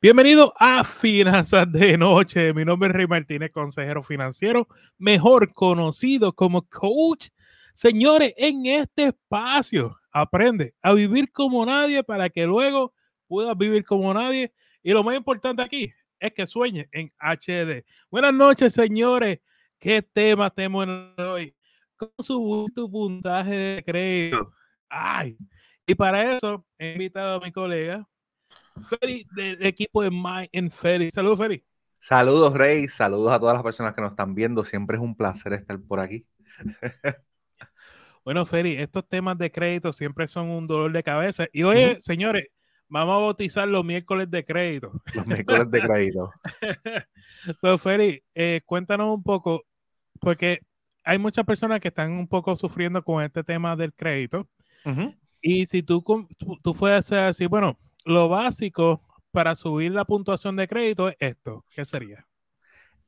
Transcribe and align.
Bienvenido 0.00 0.54
a 0.56 0.84
Finanzas 0.84 1.72
de 1.72 1.98
Noche. 1.98 2.54
Mi 2.54 2.64
nombre 2.64 2.88
es 2.88 2.94
Rey 2.94 3.08
Martínez, 3.08 3.50
consejero 3.50 4.00
financiero, 4.04 4.68
mejor 4.96 5.52
conocido 5.52 6.32
como 6.32 6.62
coach. 6.68 7.30
Señores, 7.74 8.32
en 8.36 8.66
este 8.66 9.06
espacio 9.06 9.98
aprende 10.12 10.72
a 10.82 10.92
vivir 10.92 11.32
como 11.32 11.66
nadie 11.66 12.04
para 12.04 12.30
que 12.30 12.46
luego 12.46 12.94
puedas 13.26 13.58
vivir 13.58 13.84
como 13.84 14.14
nadie. 14.14 14.52
Y 14.84 14.92
lo 14.92 15.02
más 15.02 15.16
importante 15.16 15.62
aquí 15.62 15.92
es 16.20 16.32
que 16.32 16.46
sueñe 16.46 16.88
en 16.92 17.12
HD. 17.18 17.84
Buenas 18.08 18.34
noches, 18.34 18.74
señores. 18.74 19.40
¿Qué 19.80 20.00
tema 20.00 20.48
tenemos 20.48 20.86
hoy? 21.18 21.56
¿Cómo 21.96 22.12
subir 22.20 22.72
tu 22.72 22.88
puntaje 22.88 23.50
de 23.50 23.82
crédito? 23.82 24.52
Ay, 24.88 25.36
y 25.84 25.96
para 25.96 26.36
eso 26.36 26.64
he 26.78 26.92
invitado 26.92 27.40
a 27.40 27.44
mi 27.44 27.50
colega 27.50 28.06
Feli 28.82 29.26
del 29.34 29.64
equipo 29.64 30.02
de 30.02 30.10
My 30.10 30.48
and 30.54 30.70
Feli. 30.70 31.10
Saludos, 31.10 31.38
Feli. 31.38 31.64
Saludos, 31.98 32.54
Rey. 32.54 32.88
Saludos 32.88 33.32
a 33.32 33.40
todas 33.40 33.54
las 33.54 33.62
personas 33.62 33.94
que 33.94 34.00
nos 34.00 34.10
están 34.10 34.34
viendo. 34.34 34.64
Siempre 34.64 34.96
es 34.96 35.02
un 35.02 35.16
placer 35.16 35.52
estar 35.52 35.80
por 35.80 36.00
aquí. 36.00 36.26
bueno, 38.24 38.44
Feli, 38.44 38.76
estos 38.76 39.06
temas 39.08 39.36
de 39.38 39.50
crédito 39.50 39.92
siempre 39.92 40.28
son 40.28 40.48
un 40.50 40.66
dolor 40.66 40.92
de 40.92 41.02
cabeza. 41.02 41.46
Y 41.52 41.64
oye, 41.64 41.98
señores, 42.00 42.46
vamos 42.88 43.16
a 43.16 43.18
bautizar 43.20 43.68
los 43.68 43.84
miércoles 43.84 44.30
de 44.30 44.44
crédito. 44.44 44.92
Los 45.14 45.26
miércoles 45.26 45.70
de 45.70 45.80
crédito. 45.80 46.30
so, 47.60 47.78
Feli, 47.78 48.22
eh, 48.34 48.60
cuéntanos 48.64 49.14
un 49.14 49.22
poco, 49.22 49.64
porque 50.20 50.60
hay 51.04 51.18
muchas 51.18 51.44
personas 51.44 51.80
que 51.80 51.88
están 51.88 52.12
un 52.12 52.28
poco 52.28 52.54
sufriendo 52.56 53.02
con 53.02 53.22
este 53.22 53.42
tema 53.42 53.76
del 53.76 53.92
crédito. 53.94 54.48
Y 55.40 55.66
si 55.66 55.82
tú, 55.82 56.02
tú, 56.38 56.56
tú 56.62 56.72
fueras 56.72 57.12
así, 57.12 57.46
bueno, 57.46 57.78
lo 58.08 58.28
básico 58.28 59.02
para 59.30 59.54
subir 59.54 59.92
la 59.92 60.04
puntuación 60.04 60.56
de 60.56 60.66
crédito 60.66 61.08
es 61.08 61.16
esto. 61.20 61.64
¿Qué 61.70 61.84
sería? 61.84 62.26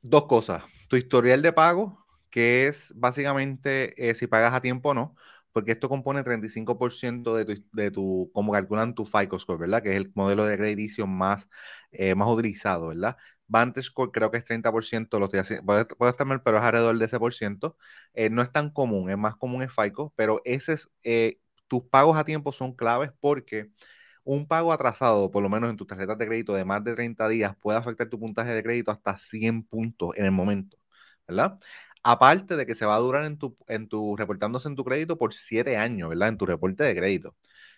Dos 0.01 0.27
cosas. 0.27 0.63
Tu 0.87 0.97
historial 0.97 1.41
de 1.41 1.53
pago, 1.53 1.97
que 2.29 2.67
es 2.67 2.93
básicamente 2.95 4.09
eh, 4.09 4.15
si 4.15 4.27
pagas 4.27 4.53
a 4.53 4.61
tiempo 4.61 4.89
o 4.89 4.93
no, 4.93 5.15
porque 5.51 5.73
esto 5.73 5.89
compone 5.89 6.23
35% 6.23 7.35
de 7.35 7.45
tu, 7.45 7.65
de 7.73 7.91
tu, 7.91 8.29
como 8.33 8.53
calculan 8.53 8.95
tu 8.95 9.05
FICO 9.05 9.39
score, 9.39 9.59
¿verdad? 9.59 9.83
Que 9.83 9.91
es 9.91 9.97
el 9.97 10.11
modelo 10.15 10.45
de 10.45 10.57
crediticio 10.57 11.07
más, 11.07 11.49
eh, 11.91 12.15
más 12.15 12.29
utilizado, 12.29 12.89
¿verdad? 12.89 13.17
VantageScore 13.47 14.11
creo 14.11 14.31
que 14.31 14.37
es 14.37 14.45
30%, 14.45 15.19
lo 15.19 15.25
estoy 15.25 15.41
haciendo, 15.41 15.65
puede, 15.65 16.11
estar 16.11 16.25
mal, 16.25 16.41
pero 16.41 16.57
es 16.57 16.63
alrededor 16.63 16.97
de 16.97 17.05
ese 17.05 17.19
por 17.19 17.33
ciento. 17.33 17.75
Eh, 18.13 18.29
no 18.29 18.41
es 18.41 18.51
tan 18.51 18.69
común, 18.69 19.09
es 19.09 19.17
más 19.17 19.35
común 19.35 19.61
en 19.61 19.69
FICO, 19.69 20.13
pero 20.15 20.41
ese 20.45 20.73
es, 20.73 20.89
tus 21.67 21.83
pagos 21.83 22.17
a 22.17 22.23
tiempo 22.23 22.53
son 22.53 22.73
claves 22.73 23.11
porque 23.19 23.71
un 24.23 24.47
pago 24.47 24.71
atrasado, 24.73 25.31
por 25.31 25.43
lo 25.43 25.49
menos 25.49 25.69
en 25.69 25.77
tus 25.77 25.87
tarjetas 25.87 26.17
de 26.17 26.27
crédito 26.27 26.53
de 26.53 26.65
más 26.65 26.83
de 26.83 26.95
30 26.95 27.27
días, 27.29 27.55
puede 27.59 27.77
afectar 27.79 28.09
tu 28.09 28.19
puntaje 28.19 28.51
de 28.53 28.63
crédito 28.63 28.91
hasta 28.91 29.17
100 29.17 29.63
puntos 29.63 30.11
en 30.17 30.25
el 30.25 30.31
momento, 30.31 30.77
¿verdad? 31.27 31.57
Aparte 32.03 32.55
de 32.55 32.65
que 32.65 32.75
se 32.75 32.85
va 32.85 32.95
a 32.95 32.99
durar 32.99 33.25
en 33.25 33.37
tu, 33.37 34.15
reportándose 34.17 34.67
en 34.67 34.75
tu 34.75 34.83
crédito 34.83 35.17
por 35.17 35.33
7 35.33 35.77
años, 35.77 36.09
¿verdad? 36.09 36.29
En 36.29 36.37
tu 36.37 36.45
reporte 36.45 36.83
de 36.83 36.95
crédito, 36.95 37.35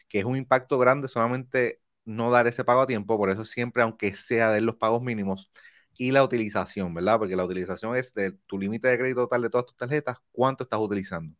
que 0.08 0.20
es 0.20 0.26
un 0.26 0.38
impacto 0.38 0.78
grande 0.78 1.08
solamente 1.08 1.82
no 2.06 2.32
dar 2.32 2.48
ese 2.48 2.64
pago 2.66 2.82
a 2.82 2.88
tiempo, 2.88 3.18
por 3.18 3.30
eso 3.30 3.46
siempre, 3.46 3.84
aunque 3.84 4.16
sea 4.16 4.52
de 4.52 4.62
los 4.62 4.76
pagos 4.76 5.02
mínimos 5.02 5.50
y 5.98 6.12
la 6.12 6.24
utilización, 6.24 6.94
¿verdad? 6.94 7.20
Porque 7.20 7.36
la 7.36 7.46
utilización 7.46 7.96
es 7.96 8.14
de 8.14 8.32
tu 8.48 8.58
límite 8.60 8.88
de 8.88 8.98
crédito 8.98 9.22
total 9.22 9.42
de 9.44 9.50
todas 9.50 9.66
tus 9.68 9.78
tarjetas, 9.78 10.18
cuánto 10.32 10.64
estás 10.64 10.80
utilizando. 10.80 11.36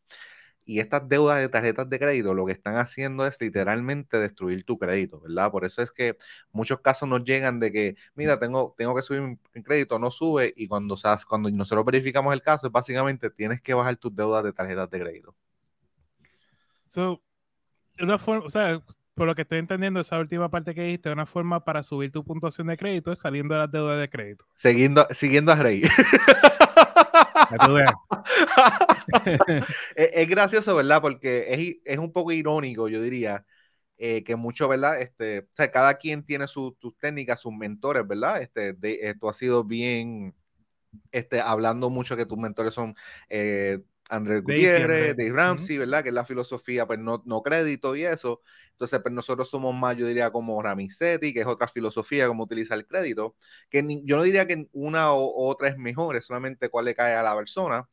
Y 0.66 0.80
estas 0.80 1.08
deudas 1.08 1.40
de 1.40 1.50
tarjetas 1.50 1.90
de 1.90 2.00
crédito 2.00 2.34
lo 2.34 2.46
que 2.46 2.54
están 2.54 2.76
haciendo 2.76 3.26
es 3.26 3.40
literalmente 3.42 4.18
destruir 4.18 4.64
tu 4.64 4.78
crédito, 4.78 5.20
¿verdad? 5.22 5.52
Por 5.52 5.66
eso 5.66 5.82
es 5.82 5.92
que 5.92 6.18
muchos 6.52 6.80
casos 6.80 7.10
nos 7.10 7.24
llegan 7.24 7.60
de 7.60 7.72
que, 7.72 7.96
mira, 8.16 8.40
tengo, 8.40 8.74
tengo 8.78 8.96
que 8.96 9.02
subir 9.02 9.22
mi 9.22 9.64
crédito, 9.64 10.00
no 10.00 10.12
sube, 10.12 10.54
y 10.56 10.68
cuando, 10.68 10.96
cuando 11.28 11.50
nosotros 11.52 11.86
verificamos 11.86 12.34
el 12.34 12.42
caso, 12.42 12.70
básicamente 12.70 13.30
tienes 13.30 13.62
que 13.62 13.74
bajar 13.74 13.96
tus 13.98 14.16
deudas 14.16 14.44
de 14.44 14.54
tarjetas 14.54 14.90
de 14.90 15.00
crédito. 15.00 15.36
So, 16.88 17.22
una 18.00 18.18
forma, 18.18 18.46
o 18.46 18.50
sea, 18.50 18.82
por 19.16 19.28
lo 19.28 19.36
que 19.36 19.44
estoy 19.44 19.60
entendiendo, 19.60 20.00
esa 20.00 20.18
última 20.18 20.50
parte 20.50 20.74
que 20.74 20.84
dijiste, 20.84 21.12
una 21.12 21.26
forma 21.26 21.64
para 21.64 21.84
subir 21.84 22.12
tu 22.12 22.24
puntuación 22.24 22.68
de 22.68 22.78
crédito 22.78 23.12
es 23.12 23.20
saliendo 23.20 23.54
de 23.54 23.60
las 23.60 23.72
deudas 23.72 24.00
de 24.00 24.10
crédito. 24.10 24.46
Siguiendo, 24.54 25.06
siguiendo 25.12 25.52
a 25.52 25.56
Rey. 25.56 25.84
es, 29.96 30.30
gracioso, 30.30 30.76
¿verdad? 30.76 31.02
Porque 31.02 31.82
es, 31.86 31.98
un 31.98 32.12
poco 32.12 32.32
irónico, 32.32 32.88
yo 32.88 33.02
diría, 33.02 33.46
eh, 33.98 34.24
que 34.24 34.36
mucho, 34.36 34.68
¿verdad? 34.68 35.02
Este, 35.02 35.40
o 35.40 35.54
sea, 35.54 35.72
cada 35.72 35.96
quien 35.96 36.26
tiene 36.26 36.48
sus 36.48 36.76
técnicas, 37.00 37.42
sus 37.42 37.54
mentores, 37.54 38.08
¿verdad? 38.08 38.42
Este, 38.42 38.74
de, 38.74 39.00
esto 39.04 39.30
ha 39.30 39.34
sido 39.34 39.64
bien, 39.64 40.36
este, 41.12 41.42
hablando 41.42 41.90
mucho 41.90 42.18
que 42.18 42.26
tus 42.26 42.38
mentores 42.38 42.74
son 42.74 42.96
eh, 43.30 43.80
Andrés 44.10 44.44
Gutiérrez, 44.44 45.16
Dave 45.18 45.32
Ramsey, 45.32 45.78
¿verdad? 45.78 46.04
Que 46.04 46.10
es 46.10 46.16
la 46.16 46.26
filosofía, 46.26 46.86
pues 46.86 47.00
no, 47.00 47.24
no 47.26 47.42
crédito 47.42 47.96
y 47.96 48.04
eso. 48.04 48.42
Entonces, 48.72 49.00
pues 49.02 49.14
nosotros 49.14 49.50
somos 49.50 49.74
más, 49.76 49.98
yo 49.98 50.08
diría, 50.08 50.32
como 50.32 50.62
Ramisetti, 50.62 51.34
que 51.34 51.42
es 51.42 51.48
otra 51.48 51.68
filosofía, 51.68 52.28
como 52.28 52.44
utilizar 52.44 52.78
el 52.78 52.86
crédito. 52.88 53.36
Que 53.70 53.84
yo 54.04 54.18
no 54.18 54.24
diría 54.24 54.48
que 54.48 54.68
una 54.74 55.14
o 55.14 55.48
otra 55.50 55.70
es 55.70 55.78
mejor, 55.78 56.16
es 56.18 56.26
solamente 56.26 56.70
cuál 56.70 56.86
le 56.86 56.96
cae 56.96 57.16
a 57.16 57.24
la 57.24 57.36
persona. 57.36 57.88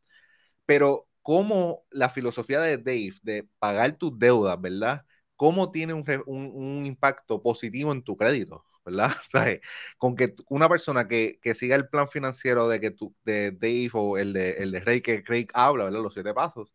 Pero 0.67 1.09
como 1.23 1.85
la 1.91 2.09
filosofía 2.09 2.61
de 2.61 2.79
Dave 2.79 3.15
de 3.23 3.49
pagar 3.59 3.97
tus 3.99 4.19
deudas, 4.19 4.61
¿verdad? 4.61 5.05
¿Cómo 5.37 5.71
tiene 5.73 5.95
un, 5.95 6.05
un, 6.27 6.53
un 6.55 6.87
impacto 6.87 7.43
positivo 7.43 7.93
en 7.93 8.03
tu 8.03 8.17
crédito? 8.17 8.65
¿Verdad? 8.91 9.13
Con 9.99 10.17
que 10.17 10.35
una 10.49 10.69
persona 10.69 11.07
que, 11.09 11.39
que, 11.43 11.55
siga 11.55 11.77
el 11.77 11.89
plan 11.89 12.09
financiero 12.09 12.69
de 12.69 12.81
que 12.81 12.91
tú, 12.91 13.15
de 13.25 13.53
Dave 13.53 13.91
o 13.95 14.19
el 14.19 14.33
de, 14.33 14.53
el 14.55 14.73
de 14.73 14.81
Rey, 14.81 15.01
que 15.01 15.23
Craig 15.23 15.47
habla, 15.55 15.85
¿verdad? 15.85 16.03
Los 16.03 16.15
siete 16.15 16.35
pasos, 16.35 16.73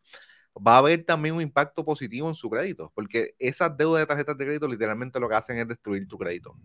va 0.56 0.76
a 0.76 0.78
haber 0.78 1.04
también 1.04 1.34
un 1.34 1.42
impacto 1.42 1.84
positivo 1.84 2.28
en 2.28 2.34
su 2.34 2.48
crédito, 2.48 2.90
porque 2.94 3.34
esas 3.38 3.76
deudas 3.76 4.00
de 4.00 4.06
tarjetas 4.06 4.36
de 4.38 4.44
crédito 4.44 4.68
literalmente 4.68 5.20
lo 5.20 5.28
que 5.28 5.34
hacen 5.34 5.58
es 5.58 5.68
destruir 5.68 6.06
tu 6.08 6.18
crédito. 6.18 6.56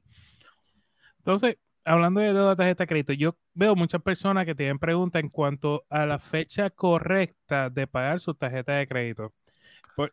Entonces, 1.17 1.57
hablando 1.83 2.21
de 2.21 2.33
deuda 2.33 2.51
de 2.51 2.55
tarjeta 2.55 2.83
de 2.83 2.87
crédito, 2.87 3.13
yo 3.13 3.37
veo 3.53 3.75
muchas 3.75 4.01
personas 4.01 4.45
que 4.45 4.55
tienen 4.55 4.79
preguntas 4.79 5.21
en 5.21 5.29
cuanto 5.29 5.85
a 5.89 6.05
la 6.05 6.19
fecha 6.19 6.69
correcta 6.69 7.69
de 7.69 7.87
pagar 7.87 8.19
su 8.19 8.33
tarjeta 8.33 8.73
de 8.73 8.87
crédito. 8.87 9.33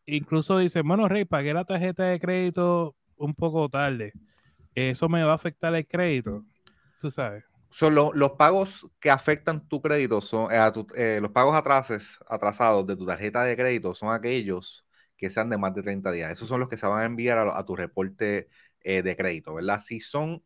incluso 0.07 0.59
dicen, 0.59 0.87
bueno, 0.87 1.09
Rey, 1.09 1.25
pagué 1.25 1.55
la 1.55 1.65
tarjeta 1.65 2.05
de 2.05 2.21
crédito 2.21 2.97
un 3.17 3.35
poco 3.35 3.69
tarde 3.69 4.13
eso 4.81 5.09
me 5.09 5.23
va 5.25 5.33
a 5.33 5.35
afectar 5.35 5.75
el 5.75 5.87
crédito, 5.87 6.45
tú 7.01 7.11
sabes. 7.11 7.45
Son 7.71 7.95
los, 7.95 8.13
pagos 8.39 8.87
que 8.99 9.11
afectan 9.11 9.69
tu 9.69 9.83
crédito, 9.83 10.21
son 10.21 10.51
eh, 10.51 10.73
eh, 10.97 11.19
los 11.21 11.33
pagos 11.33 11.55
atrases, 11.55 12.19
atrasados 12.27 12.87
de 12.87 12.97
tu 12.97 13.05
tarjeta 13.05 13.45
de 13.45 13.57
crédito 13.57 13.95
son 13.95 14.13
aquellos 14.13 14.87
que 15.19 15.29
sean 15.29 15.51
de 15.51 15.59
más 15.59 15.75
de 15.75 15.83
30 15.83 16.11
días. 16.11 16.31
Esos 16.31 16.49
son 16.49 16.61
los 16.61 16.69
que 16.69 16.79
se 16.79 16.87
van 16.87 17.03
a 17.03 17.05
enviar 17.05 17.39
a, 17.39 17.65
tu 17.65 17.77
reporte 17.77 18.49
eh, 18.81 19.03
de 19.03 19.17
crédito, 19.17 19.55
¿verdad? 19.55 19.81
Si 19.83 20.01
son 20.01 20.43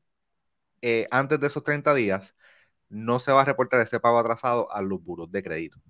antes 1.11 1.39
de 1.39 1.47
esos 1.47 1.63
30 1.63 1.95
días, 1.95 2.35
no 2.89 3.21
se 3.21 3.33
va 3.33 3.43
a 3.43 3.45
reportar 3.45 3.81
ese 3.81 4.01
pago 4.01 4.19
atrasado 4.19 4.71
a 4.73 4.83
los 4.83 5.03
buros 5.03 5.31
de 5.31 5.43
crédito. 5.43 5.81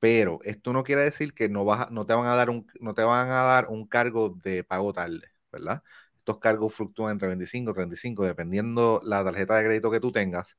Pero 0.00 0.38
esto 0.44 0.72
no 0.72 0.84
quiere 0.84 1.02
decir 1.02 1.34
que 1.34 1.48
no, 1.48 1.64
vas, 1.64 1.90
no, 1.90 2.06
te 2.06 2.14
van 2.14 2.26
a 2.26 2.36
dar 2.36 2.50
un, 2.50 2.66
no 2.80 2.94
te 2.94 3.02
van 3.02 3.28
a 3.30 3.42
dar 3.42 3.68
un 3.68 3.86
cargo 3.86 4.30
de 4.30 4.64
pago 4.64 4.92
tarde, 4.92 5.28
¿verdad? 5.52 5.82
Estos 6.28 6.40
cargos 6.40 6.74
fluctúan 6.74 7.12
entre 7.12 7.28
25 7.28 7.70
y 7.70 7.74
35, 7.74 8.24
dependiendo 8.26 9.00
la 9.02 9.24
tarjeta 9.24 9.56
de 9.56 9.64
crédito 9.64 9.90
que 9.90 9.98
tú 10.00 10.12
tengas. 10.12 10.58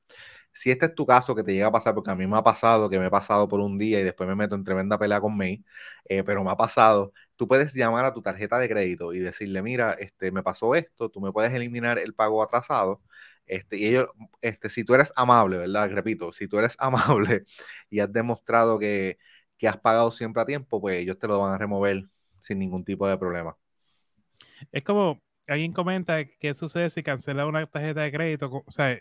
Si 0.52 0.72
este 0.72 0.88
es 0.88 0.96
tu 0.96 1.06
caso, 1.06 1.36
que 1.36 1.44
te 1.44 1.54
llega 1.54 1.68
a 1.68 1.72
pasar, 1.72 1.94
porque 1.94 2.10
a 2.12 2.16
mí 2.16 2.26
me 2.28 2.38
ha 2.38 2.44
pasado 2.44 2.90
que 2.90 3.00
me 3.00 3.08
he 3.08 3.10
pasado 3.12 3.48
por 3.48 3.60
un 3.60 3.78
día 3.78 4.00
y 4.00 4.04
después 4.04 4.28
me 4.28 4.36
meto 4.36 4.56
en 4.56 4.64
tremenda 4.64 4.98
pelea 4.98 5.22
con 5.22 5.38
May, 5.38 5.64
eh, 6.06 6.24
pero 6.24 6.44
me 6.44 6.52
ha 6.52 6.58
pasado, 6.58 7.14
tú 7.36 7.48
puedes 7.48 7.74
llamar 7.76 8.06
a 8.06 8.14
tu 8.14 8.22
tarjeta 8.22 8.58
de 8.60 8.68
crédito 8.68 9.14
y 9.14 9.20
decirle, 9.20 9.62
mira, 9.62 9.94
este, 9.94 10.32
me 10.32 10.42
pasó 10.44 10.74
esto, 10.76 11.10
tú 11.10 11.22
me 11.22 11.32
puedes 11.32 11.54
eliminar 11.54 12.00
el 12.00 12.14
pago 12.16 12.42
atrasado. 12.44 13.02
Este, 13.46 13.78
y 13.78 13.88
ellos, 13.88 14.08
este, 14.42 14.70
si 14.70 14.84
tú 14.84 14.96
eres 14.96 15.14
amable, 15.16 15.58
¿verdad? 15.58 15.90
Repito, 15.92 16.32
si 16.34 16.48
tú 16.48 16.58
eres 16.60 16.76
amable 16.80 17.46
y 17.90 18.00
has 18.00 18.12
demostrado 18.12 18.80
que, 18.80 19.18
que 19.58 19.68
has 19.68 19.78
pagado 19.78 20.12
siempre 20.12 20.42
a 20.42 20.46
tiempo, 20.46 20.82
pues 20.82 20.98
ellos 21.00 21.18
te 21.20 21.28
lo 21.28 21.40
van 21.42 21.54
a 21.54 21.58
remover 21.58 22.06
sin 22.40 22.60
ningún 22.60 22.84
tipo 22.84 23.08
de 23.08 23.18
problema. 23.18 23.56
Es 24.72 24.84
como, 24.84 25.22
alguien 25.50 25.74
comenta 25.74 26.24
qué 26.26 26.54
sucede 26.54 26.90
si 26.90 27.04
cancela 27.04 27.46
una 27.46 27.66
tarjeta 27.68 28.02
de 28.02 28.12
crédito. 28.12 28.64
O 28.66 28.72
sea, 28.72 29.00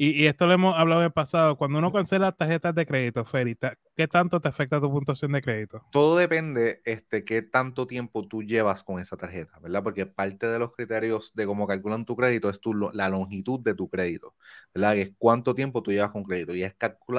y, 0.00 0.26
esto 0.26 0.46
lo 0.46 0.52
hemos 0.52 0.78
hablado 0.78 1.00
en 1.00 1.06
el 1.06 1.12
pasado. 1.12 1.56
Cuando 1.56 1.80
uno 1.80 1.92
cancela 1.92 2.30
tarjetas 2.30 2.72
de 2.72 2.86
crédito, 2.86 3.24
Ferita, 3.24 3.76
¿qué 3.96 4.06
tanto 4.06 4.40
te 4.40 4.46
afecta 4.46 4.80
tu 4.80 4.88
puntuación 4.90 5.32
de 5.32 5.42
crédito? 5.42 5.82
Todo 5.90 6.16
depende 6.16 6.80
este, 6.84 7.24
qué 7.24 7.42
tanto 7.42 7.88
tiempo 7.88 8.24
tú 8.28 8.44
llevas 8.44 8.84
con 8.84 9.00
esa 9.00 9.16
tarjeta, 9.16 9.58
¿verdad? 9.58 9.82
Porque 9.82 10.06
parte 10.06 10.46
de 10.46 10.60
los 10.60 10.72
criterios 10.72 11.32
de 11.34 11.46
cómo 11.46 11.66
calculan 11.66 12.04
tu 12.04 12.14
crédito 12.14 12.48
es 12.48 12.60
tu, 12.60 12.74
la 12.74 13.08
longitud 13.08 13.58
de 13.58 13.74
tu 13.74 13.88
crédito, 13.88 14.36
¿verdad? 14.72 14.94
Que 14.94 15.02
es 15.02 15.12
cuánto 15.18 15.52
tiempo 15.56 15.82
tú 15.82 15.90
llevas 15.90 16.10
con 16.10 16.22
crédito 16.22 16.54
y 16.54 16.62
es 16.62 16.76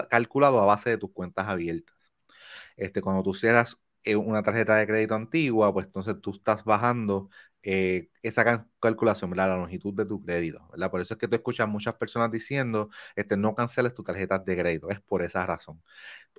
calculado 0.09 0.61
a 0.61 0.65
base 0.65 0.91
de 0.91 0.97
tus 0.97 1.11
cuentas 1.11 1.49
abiertas. 1.49 1.97
Este, 2.77 3.01
cuando 3.01 3.23
tú 3.23 3.33
cierras 3.33 3.77
eh, 4.03 4.15
una 4.15 4.41
tarjeta 4.41 4.77
de 4.77 4.87
crédito 4.87 5.15
antigua, 5.15 5.73
pues 5.73 5.87
entonces 5.87 6.15
tú 6.21 6.31
estás 6.31 6.63
bajando 6.63 7.29
eh, 7.63 8.09
esa 8.21 8.67
calculación. 8.79 9.31
La 9.35 9.47
longitud 9.55 9.93
de 9.93 10.05
tu 10.05 10.21
crédito, 10.23 10.67
¿verdad? 10.71 10.91
Por 10.91 11.01
eso 11.01 11.13
es 11.13 11.19
que 11.19 11.27
tú 11.27 11.35
escuchas 11.35 11.67
muchas 11.67 11.95
personas 11.95 12.31
diciendo, 12.31 12.89
este, 13.15 13.37
no 13.37 13.55
canceles 13.55 13.93
tu 13.93 14.03
tarjeta 14.03 14.39
de 14.39 14.57
crédito, 14.57 14.89
es 14.89 14.99
por 15.01 15.21
esa 15.23 15.45
razón. 15.45 15.81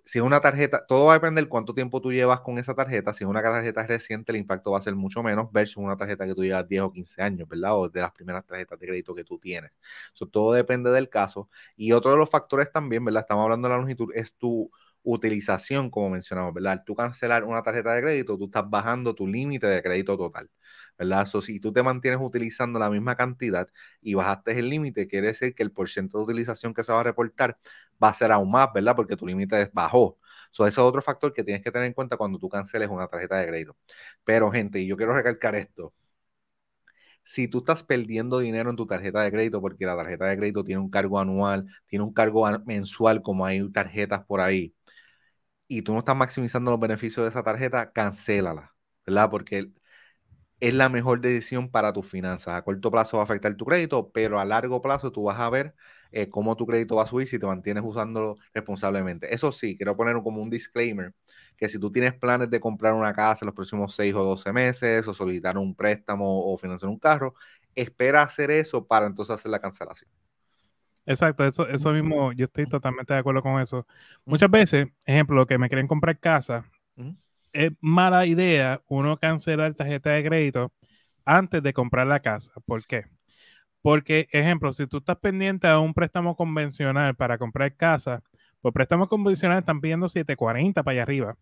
Si 0.05 0.19
es 0.19 0.25
una 0.25 0.41
tarjeta, 0.41 0.85
todo 0.87 1.07
va 1.07 1.13
a 1.15 1.17
depender 1.19 1.47
cuánto 1.49 1.75
tiempo 1.75 2.01
tú 2.01 2.13
llevas 2.13 2.41
con 2.41 2.59
esa 2.59 2.75
tarjeta, 2.75 3.13
si 3.15 3.25
es 3.25 3.31
una 3.31 3.43
tarjeta 3.43 3.87
reciente, 3.87 4.33
el 4.33 4.39
impacto 4.39 4.73
va 4.73 4.79
a 4.79 4.83
ser 4.83 4.95
mucho 4.97 5.23
menos 5.23 5.53
versus 5.53 5.77
una 5.77 5.97
tarjeta 5.97 6.27
que 6.27 6.35
tú 6.35 6.43
llevas 6.45 6.67
10 6.69 6.83
o 6.83 6.93
15 6.93 7.23
años, 7.23 7.49
¿verdad? 7.49 7.77
O 7.79 7.89
de 7.89 8.01
las 8.01 8.13
primeras 8.13 8.45
tarjetas 8.47 8.79
de 8.81 8.87
crédito 8.87 9.15
que 9.15 9.25
tú 9.25 9.39
tienes. 9.39 9.71
Eso 10.15 10.27
todo 10.27 10.53
depende 10.53 10.91
del 10.91 11.09
caso. 11.09 11.49
Y 11.77 11.93
otro 11.93 12.11
de 12.13 12.17
los 12.19 12.31
factores 12.31 12.73
también, 12.73 13.05
¿verdad? 13.05 13.23
Estamos 13.23 13.45
hablando 13.45 13.69
de 13.69 13.75
la 13.75 13.79
longitud, 13.81 14.11
es 14.15 14.35
tu 14.37 14.71
utilización, 15.03 15.91
como 15.91 16.11
mencionamos, 16.11 16.53
¿verdad? 16.55 16.83
Tú 16.85 16.95
cancelar 16.95 17.45
una 17.45 17.63
tarjeta 17.63 17.93
de 17.95 18.03
crédito, 18.03 18.37
tú 18.39 18.47
estás 18.47 18.69
bajando 18.69 19.15
tu 19.15 19.27
límite 19.27 19.67
de 19.67 19.83
crédito 19.83 20.17
total. 20.17 20.51
¿Verdad? 21.01 21.27
si 21.27 21.61
tú 21.61 21.73
te 21.73 21.83
mantienes 21.83 22.21
utilizando 22.23 22.79
la 22.79 22.91
misma 22.91 23.17
cantidad 23.17 23.69
y 24.03 24.15
bajaste 24.15 24.59
el 24.59 24.69
límite, 24.71 25.09
quiere 25.09 25.29
decir 25.29 25.55
que 25.55 25.63
el 25.65 25.73
porcentaje 25.73 26.19
de 26.21 26.25
utilización 26.25 26.75
que 26.75 26.85
se 26.85 26.93
va 26.93 27.01
a 27.01 27.05
reportar 27.05 27.59
va 28.03 28.09
a 28.11 28.13
ser 28.15 28.33
aún 28.33 28.51
más, 28.51 28.69
¿verdad? 28.75 28.97
Porque 28.97 29.17
tu 29.17 29.27
límite 29.27 29.71
bajó. 29.73 30.19
So, 30.53 30.67
eso 30.67 30.83
es 30.83 30.89
otro 30.89 31.03
factor 31.03 31.33
que 31.33 31.45
tienes 31.45 31.63
que 31.63 31.71
tener 31.71 31.87
en 31.89 31.95
cuenta 31.95 32.17
cuando 32.17 32.39
tú 32.39 32.49
canceles 32.49 32.89
una 32.91 33.09
tarjeta 33.09 33.39
de 33.39 33.47
crédito. 33.49 33.77
Pero, 34.25 34.51
gente, 34.53 34.81
y 34.81 34.87
yo 34.87 34.97
quiero 34.97 35.15
recalcar 35.15 35.55
esto. 35.55 35.95
Si 37.25 37.49
tú 37.49 37.59
estás 37.59 37.83
perdiendo 37.85 38.39
dinero 38.41 38.71
en 38.71 38.77
tu 38.77 38.87
tarjeta 38.87 39.23
de 39.23 39.31
crédito 39.31 39.61
porque 39.61 39.87
la 39.87 39.97
tarjeta 39.97 40.27
de 40.27 40.37
crédito 40.37 40.65
tiene 40.65 40.81
un 40.81 40.91
cargo 40.91 41.19
anual, 41.21 41.67
tiene 41.87 42.05
un 42.05 42.13
cargo 42.13 42.47
mensual, 42.67 43.23
como 43.23 43.47
hay 43.47 43.71
tarjetas 43.71 44.25
por 44.25 44.41
ahí, 44.41 44.75
y 45.69 45.83
tú 45.83 45.93
no 45.93 46.01
estás 46.01 46.17
maximizando 46.17 46.71
los 46.71 46.81
beneficios 46.81 47.25
de 47.25 47.31
esa 47.31 47.43
tarjeta, 47.45 47.93
cancélala, 47.93 48.75
¿verdad? 49.07 49.31
Porque 49.31 49.71
es 50.61 50.75
la 50.75 50.89
mejor 50.89 51.21
decisión 51.21 51.71
para 51.71 51.93
tus 51.93 52.09
finanzas. 52.09 52.55
A 52.55 52.63
corto 52.63 52.91
plazo 52.91 53.17
va 53.17 53.23
a 53.23 53.25
afectar 53.25 53.55
tu 53.57 53.65
crédito, 53.65 54.11
pero 54.13 54.39
a 54.39 54.45
largo 54.45 54.83
plazo 54.83 55.11
tú 55.13 55.25
vas 55.25 55.39
a 55.41 55.51
ver 55.51 55.75
eh, 56.13 56.29
cómo 56.29 56.57
tu 56.57 56.67
crédito 56.67 56.97
va 56.97 57.05
a 57.05 57.07
subir 57.07 57.27
si 57.27 57.39
te 57.39 57.47
mantienes 57.47 57.85
usándolo 57.85 58.37
responsablemente. 58.55 59.35
Eso 59.35 59.53
sí, 59.53 59.77
quiero 59.77 59.97
poner 59.97 60.17
como 60.23 60.43
un 60.43 60.51
disclaimer, 60.51 61.15
que 61.57 61.69
si 61.69 61.79
tú 61.79 61.91
tienes 61.91 62.15
planes 62.15 62.51
de 62.51 62.61
comprar 62.61 62.95
una 62.95 63.13
casa 63.15 63.45
en 63.45 63.47
los 63.47 63.55
próximos 63.55 63.95
6 63.95 64.15
o 64.15 64.25
12 64.25 64.53
meses, 64.53 65.07
o 65.09 65.15
solicitar 65.15 65.57
un 65.59 65.75
préstamo 65.75 66.53
o 66.53 66.57
financiar 66.59 66.91
un 66.91 66.99
carro, 66.99 67.35
espera 67.75 68.23
hacer 68.23 68.51
eso 68.51 68.87
para 68.87 69.07
entonces 69.07 69.35
hacer 69.35 69.51
la 69.51 69.61
cancelación. 69.61 70.11
Exacto, 71.07 71.45
eso, 71.45 71.67
eso 71.69 71.93
mismo, 71.93 72.33
yo 72.33 72.45
estoy 72.45 72.67
totalmente 72.67 73.15
de 73.15 73.21
acuerdo 73.21 73.43
con 73.43 73.61
eso. 73.61 73.87
Muchas 74.25 74.51
veces, 74.51 74.89
ejemplo, 75.07 75.47
que 75.47 75.59
me 75.59 75.69
quieren 75.69 75.89
comprar 75.89 76.19
casa, 76.19 76.65
es 77.53 77.73
mala 77.81 78.27
idea 78.27 78.81
uno 78.89 79.19
cancelar 79.19 79.75
tarjeta 79.75 80.11
de 80.11 80.25
crédito 80.25 80.73
antes 81.25 81.63
de 81.63 81.73
comprar 81.73 82.07
la 82.07 82.21
casa. 82.21 82.53
¿Por 82.65 82.87
qué? 82.87 83.05
Porque, 83.83 84.27
ejemplo, 84.33 84.73
si 84.73 84.87
tú 84.87 84.99
estás 84.99 85.17
pendiente 85.17 85.67
a 85.67 85.79
un 85.79 85.95
préstamo 85.95 86.37
convencional 86.37 87.15
para 87.15 87.39
comprar 87.39 87.75
casa, 87.77 88.23
pues 88.61 88.75
préstamos 88.75 89.09
convencionales 89.09 89.63
están 89.63 89.81
pidiendo 89.81 90.09
740 90.09 90.83
para 90.83 90.93
allá 90.93 91.03
arriba. 91.03 91.37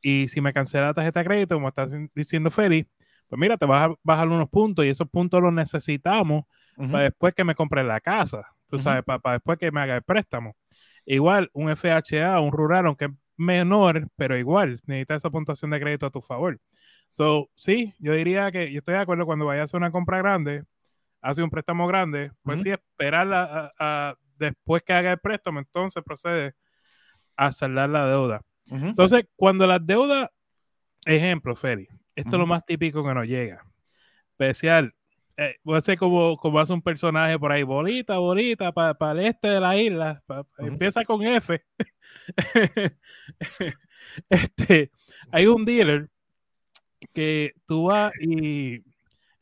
Y 0.00 0.28
si 0.28 0.40
me 0.40 0.52
cancela 0.52 0.86
la 0.86 0.94
tarjeta 0.94 1.20
de 1.20 1.26
crédito, 1.26 1.54
como 1.56 1.68
estás 1.68 1.92
diciendo 2.14 2.50
Feli, 2.50 2.86
pues 3.28 3.38
mira, 3.38 3.56
te 3.56 3.66
vas 3.66 3.90
a 3.90 3.94
bajar 4.02 4.28
unos 4.28 4.48
puntos 4.48 4.84
y 4.84 4.88
esos 4.88 5.08
puntos 5.08 5.42
los 5.42 5.52
necesitamos 5.52 6.44
para 6.76 7.04
después 7.04 7.34
que 7.34 7.44
me 7.44 7.54
compre 7.54 7.84
la 7.84 8.00
casa, 8.00 8.48
tú 8.68 8.78
sabes, 8.78 9.04
para, 9.04 9.18
para, 9.18 9.34
después 9.34 9.58
que 9.58 9.70
me 9.70 9.80
haga 9.80 9.96
el 9.96 10.02
préstamo. 10.02 10.56
Igual, 11.06 11.50
un 11.52 11.68
FHA, 11.70 12.40
un 12.40 12.52
rural, 12.52 12.86
aunque 12.86 13.10
menor, 13.36 14.08
pero 14.16 14.36
igual 14.36 14.80
necesitas 14.86 15.18
esa 15.18 15.30
puntuación 15.30 15.70
de 15.70 15.80
crédito 15.80 16.06
a 16.06 16.10
tu 16.10 16.20
favor. 16.20 16.60
So, 17.08 17.48
sí, 17.56 17.94
yo 17.98 18.12
diría 18.12 18.50
que 18.50 18.72
yo 18.72 18.78
estoy 18.78 18.94
de 18.94 19.00
acuerdo 19.00 19.26
cuando 19.26 19.46
vayas 19.46 19.62
a 19.62 19.64
hacer 19.64 19.78
una 19.78 19.92
compra 19.92 20.18
grande, 20.18 20.64
hace 21.20 21.42
un 21.42 21.50
préstamo 21.50 21.86
grande, 21.86 22.32
pues 22.42 22.62
sí, 22.62 22.70
esperar 22.70 23.28
a, 23.32 24.16
después 24.36 24.82
que 24.82 24.92
haga 24.92 25.12
el 25.12 25.18
préstamo, 25.18 25.58
entonces 25.58 26.02
procede 26.04 26.54
a 27.36 27.52
saldar 27.52 27.88
la 27.88 28.06
deuda. 28.06 28.42
Entonces, 28.70 29.26
cuando 29.36 29.66
la 29.66 29.78
deuda, 29.78 30.30
ejemplo, 31.06 31.54
Feli, 31.54 31.88
esto 32.14 32.30
es 32.30 32.38
lo 32.38 32.46
más 32.46 32.64
típico 32.64 33.06
que 33.06 33.14
nos 33.14 33.26
llega. 33.26 33.64
Especial, 34.30 34.94
eh, 35.36 35.56
voy 35.64 35.78
a 35.78 35.80
ser 35.80 35.98
como, 35.98 36.36
como 36.36 36.58
hace 36.58 36.72
un 36.72 36.82
personaje 36.82 37.38
por 37.38 37.50
ahí, 37.50 37.62
bolita, 37.62 38.18
bolita, 38.18 38.72
para 38.72 39.12
el 39.12 39.26
este 39.26 39.48
de 39.48 39.60
la 39.60 39.76
isla, 39.76 40.22
empieza 40.58 41.04
con 41.04 41.22
F. 41.22 41.64
este, 44.28 44.90
hay 45.32 45.46
un 45.46 45.64
dealer 45.64 46.08
que 47.12 47.54
tú 47.66 47.84
vas 47.84 48.12
y, 48.20 48.82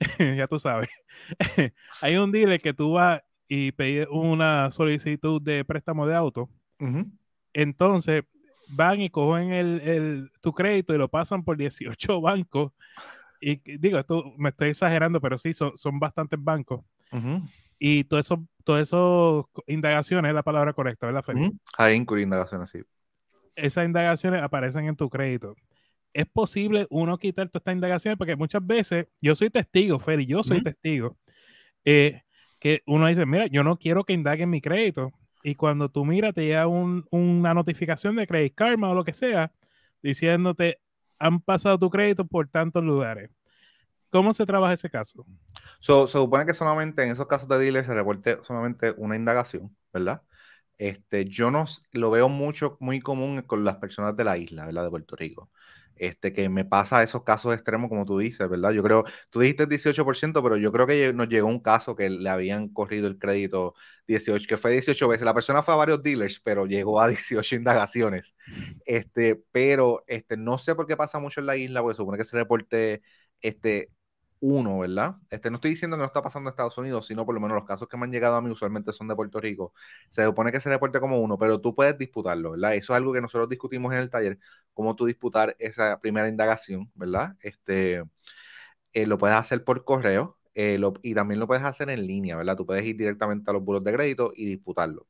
ya 0.19 0.47
tú 0.47 0.59
sabes, 0.59 0.89
hay 2.01 2.17
un 2.17 2.33
dealer 2.33 2.61
que 2.61 2.73
tú 2.73 2.93
vas 2.93 3.23
y 3.47 3.73
pedir 3.73 4.09
una 4.11 4.71
solicitud 4.71 5.41
de 5.43 5.65
préstamo 5.65 6.07
de 6.07 6.15
auto. 6.15 6.49
Entonces, 7.53 8.25
van 8.69 9.01
y 9.01 9.11
cogen 9.11 9.53
el, 9.53 10.31
tu 10.41 10.53
crédito 10.53 10.95
y 10.95 10.99
lo 10.99 11.09
pasan 11.09 11.45
por 11.45 11.57
18 11.57 12.21
bancos 12.21 12.73
y 13.43 13.79
digo, 13.79 13.99
esto 13.99 14.33
me 14.39 14.51
estoy 14.51 14.69
exagerando, 14.69 15.21
pero 15.21 15.37
sí, 15.37 15.53
son, 15.53 15.77
son 15.77 15.99
bastantes 15.99 16.39
bancos. 16.43 16.85
Y 17.77 18.05
todo 18.05 18.21
eso, 18.21 18.47
todo 18.63 18.79
eso, 18.79 19.51
indagaciones 19.67 20.29
es 20.29 20.35
la 20.35 20.45
palabra 20.45 20.73
correcta, 20.73 21.07
¿verdad, 21.07 21.25
Felipe? 21.25 21.57
Hay 21.77 21.97
indagaciones, 21.97 22.71
sí. 22.71 22.79
Esas 23.57 23.85
indagaciones 23.85 24.41
aparecen 24.41 24.87
en 24.87 24.95
tu 24.95 25.11
crédito. 25.11 25.57
Es 26.15 26.27
posible 26.27 26.87
uno 26.91 27.19
quitar 27.19 27.49
todas 27.49 27.63
estas 27.63 27.75
indagaciones 27.75 28.17
porque 28.17 28.37
muchas 28.37 28.65
veces, 28.65 29.07
yo 29.21 29.35
soy 29.35 29.51
testigo, 29.51 29.99
Feli, 29.99 30.25
yo 30.25 30.45
soy 30.45 30.63
testigo, 30.63 31.17
eh, 31.85 32.23
que 32.61 32.83
uno 32.87 33.09
dice, 33.09 33.27
mira, 33.27 33.49
yo 33.49 33.65
no 33.65 33.77
quiero 33.77 34.05
que 34.05 34.13
indaguen 34.13 34.49
mi 34.49 34.61
crédito. 34.61 35.11
Y 35.43 35.57
cuando 35.57 35.89
tú 35.89 36.05
miras, 36.05 36.35
te 36.35 36.43
llega 36.43 36.69
una 36.69 37.55
notificación 37.55 38.15
de 38.15 38.29
Credit 38.29 38.55
Karma 38.55 38.91
o 38.91 38.95
lo 38.95 39.03
que 39.03 39.13
sea, 39.13 39.51
diciéndote, 40.01 40.79
han 41.23 41.41
pasado 41.41 41.79
tu 41.79 41.89
crédito 41.89 42.27
por 42.27 42.49
tantos 42.49 42.83
lugares. 42.83 43.31
¿Cómo 44.11 44.33
se 44.33 44.45
trabaja 44.45 44.75
ese 44.75 44.91
caso? 44.91 45.25
se 45.81 46.07
supone 46.09 46.45
que 46.45 46.53
solamente 46.53 47.03
en 47.03 47.11
esos 47.11 47.27
casos 47.27 47.49
de 47.49 47.59
dealer 47.59 47.85
se 47.87 47.95
reporte 47.95 48.39
solamente 48.45 48.93
una 48.99 49.17
indagación, 49.17 49.75
¿verdad? 49.93 50.23
Este, 50.79 51.25
yo 51.25 51.51
no 51.51 51.65
lo 51.93 52.11
veo 52.11 52.29
mucho, 52.29 52.77
muy 52.81 53.01
común 53.01 53.41
con 53.43 53.65
las 53.65 53.77
personas 53.77 54.17
de 54.17 54.25
la 54.25 54.37
isla, 54.37 54.67
¿verdad? 54.67 54.85
De 54.85 54.91
Puerto 54.91 55.17
Rico. 55.17 55.51
Este, 55.97 56.33
que 56.33 56.49
me 56.49 56.65
pasa 56.65 57.03
esos 57.03 57.23
casos 57.25 57.55
extremos, 57.55 57.89
como 57.89 58.05
tú 58.05 58.19
dices, 58.19 58.49
¿verdad? 58.49 58.73
Yo 58.73 58.83
creo, 58.83 59.05
tú 59.31 59.41
dijiste 59.41 59.67
18%, 59.67 60.43
pero 60.43 60.57
yo 60.57 60.73
creo 60.73 60.87
que 60.87 61.13
nos 61.13 61.29
llegó 61.29 61.49
un 61.49 61.61
caso 61.61 61.95
que 61.97 62.11
le 62.11 62.29
habían 62.29 62.69
corrido 62.69 63.07
el 63.09 63.19
crédito 63.19 63.75
18, 64.07 64.47
que 64.49 64.57
fue 64.57 64.73
18 64.73 65.09
veces. 65.09 65.25
La 65.25 65.35
persona 65.35 65.63
fue 65.63 65.75
a 65.75 65.77
varios 65.77 66.03
dealers, 66.03 66.41
pero 66.41 66.67
llegó 66.67 67.01
a 67.01 67.09
18 67.09 67.57
indagaciones. 67.57 68.35
Este, 68.87 69.43
pero 69.53 70.05
este, 70.07 70.37
no 70.37 70.59
sé 70.59 70.75
por 70.75 70.87
qué 70.87 70.97
pasa 70.97 71.19
mucho 71.19 71.41
en 71.41 71.47
la 71.47 71.57
isla, 71.57 71.83
porque 71.83 71.97
supone 71.97 72.19
que 72.19 72.25
se 72.25 72.37
reporte 72.37 73.03
este, 73.41 73.91
uno, 74.43 74.81
¿verdad? 74.81 75.17
Este, 75.31 75.51
no 75.51 75.57
estoy 75.57 75.71
diciendo 75.73 75.97
que 75.97 76.01
no 76.03 76.07
está 76.07 76.23
pasando 76.23 76.49
en 76.51 76.53
Estados 76.53 76.77
Unidos, 76.79 77.07
sino 77.07 77.25
por 77.27 77.35
lo 77.35 77.41
menos 77.41 77.55
los 77.57 77.65
casos 77.65 77.89
que 77.89 77.97
me 77.97 78.05
han 78.05 78.13
llegado 78.13 78.37
a 78.37 78.43
mí 78.43 78.51
usualmente 78.51 78.93
son 78.93 79.09
de 79.09 79.17
Puerto 79.17 79.41
Rico. 79.41 79.73
Se 80.11 80.25
supone 80.25 80.53
que 80.53 80.61
se 80.61 80.69
reporte 80.71 81.01
como 81.01 81.21
uno, 81.21 81.39
pero 81.39 81.61
tú 81.61 81.75
puedes 81.75 81.97
disputarlo, 81.99 82.53
¿verdad? 82.53 82.75
Eso 82.77 82.93
es 82.93 82.97
algo 82.99 83.13
que 83.13 83.21
nosotros 83.23 83.49
discutimos 83.49 83.93
en 83.93 84.01
el 84.01 84.11
taller, 84.11 84.39
cómo 84.75 84.97
tú 84.97 85.07
disputar 85.07 85.57
esa 85.61 86.01
primera 86.01 86.29
indagación, 86.29 86.91
¿verdad? 86.95 87.37
Este, 87.41 88.03
eh, 88.93 89.07
lo 89.07 89.19
puedes 89.19 89.37
hacer 89.37 89.65
por 89.65 89.85
correo 89.85 90.39
eh, 90.55 90.81
y 91.03 91.15
también 91.15 91.41
lo 91.41 91.47
puedes 91.47 91.65
hacer 91.65 91.91
en 91.91 92.07
línea, 92.07 92.37
¿verdad? 92.37 92.57
Tú 92.57 92.67
puedes 92.67 92.85
ir 92.87 92.97
directamente 92.97 93.51
a 93.51 93.55
los 93.55 93.65
buros 93.65 93.85
de 93.85 93.93
crédito 93.93 94.33
y 94.35 94.47
disputarlo. 94.47 95.07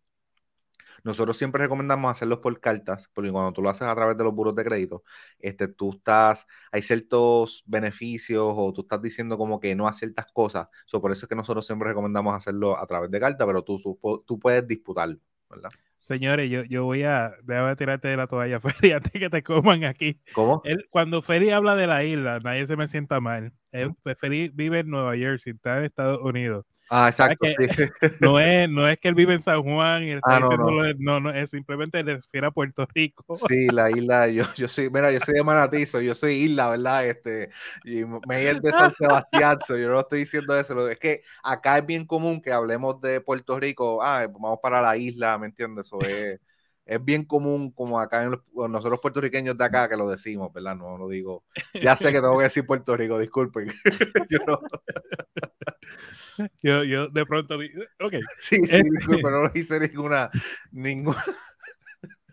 Nosotros 1.04 1.36
siempre 1.36 1.62
recomendamos 1.62 2.10
hacerlos 2.10 2.38
por 2.38 2.58
cartas, 2.60 3.10
porque 3.12 3.30
cuando 3.30 3.52
tú 3.52 3.62
lo 3.62 3.70
haces 3.70 3.82
a 3.82 3.94
través 3.94 4.16
de 4.16 4.24
los 4.24 4.34
buros 4.34 4.54
de 4.54 4.64
crédito, 4.64 5.02
este, 5.38 5.68
tú 5.68 5.92
estás, 5.92 6.46
hay 6.70 6.82
ciertos 6.82 7.62
beneficios 7.66 8.54
o 8.56 8.72
tú 8.72 8.82
estás 8.82 9.02
diciendo 9.02 9.38
como 9.38 9.60
que 9.60 9.74
no 9.74 9.86
a 9.88 9.92
ciertas 9.92 10.26
cosas. 10.32 10.68
por 10.90 11.12
eso 11.12 11.26
es 11.26 11.28
que 11.28 11.36
nosotros 11.36 11.66
siempre 11.66 11.88
recomendamos 11.88 12.34
hacerlo 12.34 12.78
a 12.78 12.86
través 12.86 13.10
de 13.10 13.20
carta, 13.20 13.46
pero 13.46 13.62
tú, 13.62 13.78
tú 14.26 14.38
puedes 14.38 14.66
disputarlo, 14.66 15.18
¿verdad? 15.48 15.70
Señores, 16.02 16.50
yo, 16.50 16.64
yo 16.64 16.84
voy 16.84 17.04
a, 17.04 17.32
déjame 17.44 17.76
tirarte 17.76 18.08
de 18.08 18.16
la 18.16 18.26
toalla, 18.26 18.60
Feli, 18.60 18.92
antes 18.92 19.12
que 19.12 19.30
te 19.30 19.42
coman 19.44 19.84
aquí. 19.84 20.20
¿Cómo? 20.32 20.60
cuando 20.90 21.22
Feli 21.22 21.50
habla 21.50 21.76
de 21.76 21.86
la 21.86 22.02
isla, 22.02 22.40
nadie 22.40 22.66
se 22.66 22.76
me 22.76 22.88
sienta 22.88 23.20
mal. 23.20 23.52
Feli 24.16 24.48
vive 24.48 24.80
en 24.80 24.90
Nueva 24.90 25.16
Jersey, 25.16 25.54
está 25.54 25.78
en 25.78 25.84
Estados 25.84 26.20
Unidos. 26.22 26.64
Ah, 26.94 27.08
exacto. 27.08 27.46
no, 28.20 28.38
es, 28.38 28.68
no 28.68 28.86
es 28.86 28.98
que 28.98 29.08
él 29.08 29.14
vive 29.14 29.32
en 29.32 29.40
San 29.40 29.62
Juan 29.62 30.02
y 30.02 30.12
está 30.12 30.36
ah, 30.36 30.40
diciendo 30.40 30.70
no, 30.98 31.20
no. 31.20 31.30
es 31.30 31.48
simplemente 31.48 32.04
le 32.04 32.16
refiere 32.16 32.46
a 32.46 32.50
Puerto 32.50 32.86
Rico. 32.94 33.34
Sí, 33.34 33.68
la 33.68 33.90
isla, 33.90 34.28
yo, 34.28 34.44
yo 34.56 34.68
soy, 34.68 34.90
mira, 34.90 35.10
yo 35.10 35.18
soy 35.20 35.36
de 35.36 35.42
Manatizo, 35.42 36.02
yo 36.02 36.14
soy 36.14 36.34
isla, 36.34 36.68
¿verdad? 36.68 37.06
Este, 37.06 37.48
y 37.84 38.04
me 38.04 38.46
el 38.46 38.60
de 38.60 38.70
San 38.72 38.94
Sebastián, 38.94 39.58
yo 39.68 39.88
no 39.88 40.00
estoy 40.00 40.18
diciendo 40.20 40.54
eso, 40.54 40.86
es 40.86 40.98
que 40.98 41.22
acá 41.42 41.78
es 41.78 41.86
bien 41.86 42.04
común 42.04 42.42
que 42.42 42.52
hablemos 42.52 43.00
de 43.00 43.22
Puerto 43.22 43.58
Rico, 43.58 44.02
ah, 44.02 44.26
vamos 44.30 44.58
para 44.62 44.82
la 44.82 44.94
isla, 44.94 45.38
¿me 45.38 45.46
entiendes? 45.46 45.86
Eso 45.86 45.98
es, 46.02 46.40
es 46.84 47.04
bien 47.04 47.24
común, 47.24 47.70
como 47.70 47.98
acá 48.00 48.24
en 48.24 48.40
nosotros 48.54 49.00
puertorriqueños 49.00 49.56
de 49.56 49.64
acá, 49.64 49.88
que 49.88 49.96
lo 49.96 50.08
decimos, 50.08 50.52
¿verdad? 50.52 50.76
No 50.76 50.98
lo 50.98 51.08
digo. 51.08 51.44
Ya 51.80 51.96
sé 51.96 52.06
que 52.06 52.20
tengo 52.20 52.38
que 52.38 52.44
decir 52.44 52.66
Puerto 52.66 52.96
Rico, 52.96 53.18
disculpen. 53.18 53.72
yo, 54.28 54.38
no. 54.46 54.60
yo, 56.62 56.84
yo, 56.84 57.08
de 57.08 57.26
pronto, 57.26 57.54
ok. 57.54 58.14
Sí, 58.38 58.56
sí, 58.56 58.62
este 58.64 58.82
disculpen, 58.82 59.30
no 59.30 59.42
lo 59.42 59.50
hice 59.54 59.80
ninguna, 59.80 60.30
ninguna. 60.70 61.24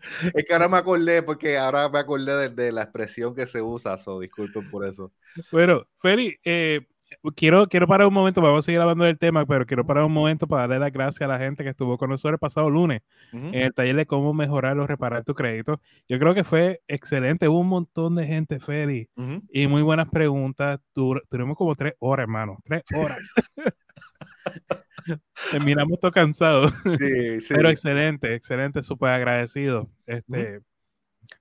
Es 0.34 0.44
que 0.44 0.54
ahora 0.54 0.66
me 0.66 0.78
acordé, 0.78 1.22
porque 1.22 1.58
ahora 1.58 1.88
me 1.90 1.98
acordé 1.98 2.48
de, 2.48 2.72
la 2.72 2.84
expresión 2.84 3.34
que 3.34 3.46
se 3.46 3.60
usa, 3.60 3.98
so 3.98 4.18
disculpen 4.18 4.70
por 4.70 4.86
eso. 4.86 5.12
Bueno, 5.52 5.86
Feli, 6.00 6.38
eh, 6.42 6.88
quiero, 7.34 7.66
quiero 7.68 7.86
parar 7.86 8.06
un 8.06 8.14
momento, 8.14 8.40
vamos 8.40 8.64
a 8.64 8.66
seguir 8.66 8.80
hablando 8.80 9.04
del 9.04 9.18
tema, 9.18 9.46
pero 9.46 9.66
quiero 9.66 9.84
parar 9.86 10.04
un 10.04 10.12
momento 10.12 10.46
para 10.46 10.62
darle 10.62 10.78
las 10.78 10.92
gracias 10.92 11.22
a 11.22 11.32
la 11.32 11.38
gente 11.38 11.64
que 11.64 11.70
estuvo 11.70 11.98
con 11.98 12.10
nosotros 12.10 12.34
el 12.34 12.38
pasado 12.38 12.70
lunes 12.70 13.02
en 13.32 13.54
el 13.54 13.72
taller 13.74 13.96
de 13.96 14.06
cómo 14.06 14.32
mejorar 14.34 14.78
o 14.78 14.86
reparar 14.86 15.24
tu 15.24 15.34
crédito. 15.34 15.80
Yo 16.08 16.18
creo 16.18 16.34
que 16.34 16.44
fue 16.44 16.80
excelente, 16.88 17.48
hubo 17.48 17.60
un 17.60 17.68
montón 17.68 18.14
de 18.14 18.26
gente 18.26 18.60
feliz 18.60 19.08
y 19.52 19.66
muy 19.66 19.82
buenas 19.82 20.08
preguntas. 20.08 20.80
tuvimos 20.92 21.56
como 21.56 21.74
tres 21.74 21.94
horas, 21.98 22.24
hermano, 22.24 22.58
tres 22.64 22.82
horas. 22.94 23.18
Terminamos 25.50 25.98
todo 25.98 26.12
cansados. 26.12 26.72
Sí, 26.98 27.40
sí. 27.40 27.54
Pero 27.54 27.68
excelente, 27.70 28.34
excelente, 28.34 28.82
súper 28.82 29.10
agradecido. 29.10 29.90
Este, 30.06 30.60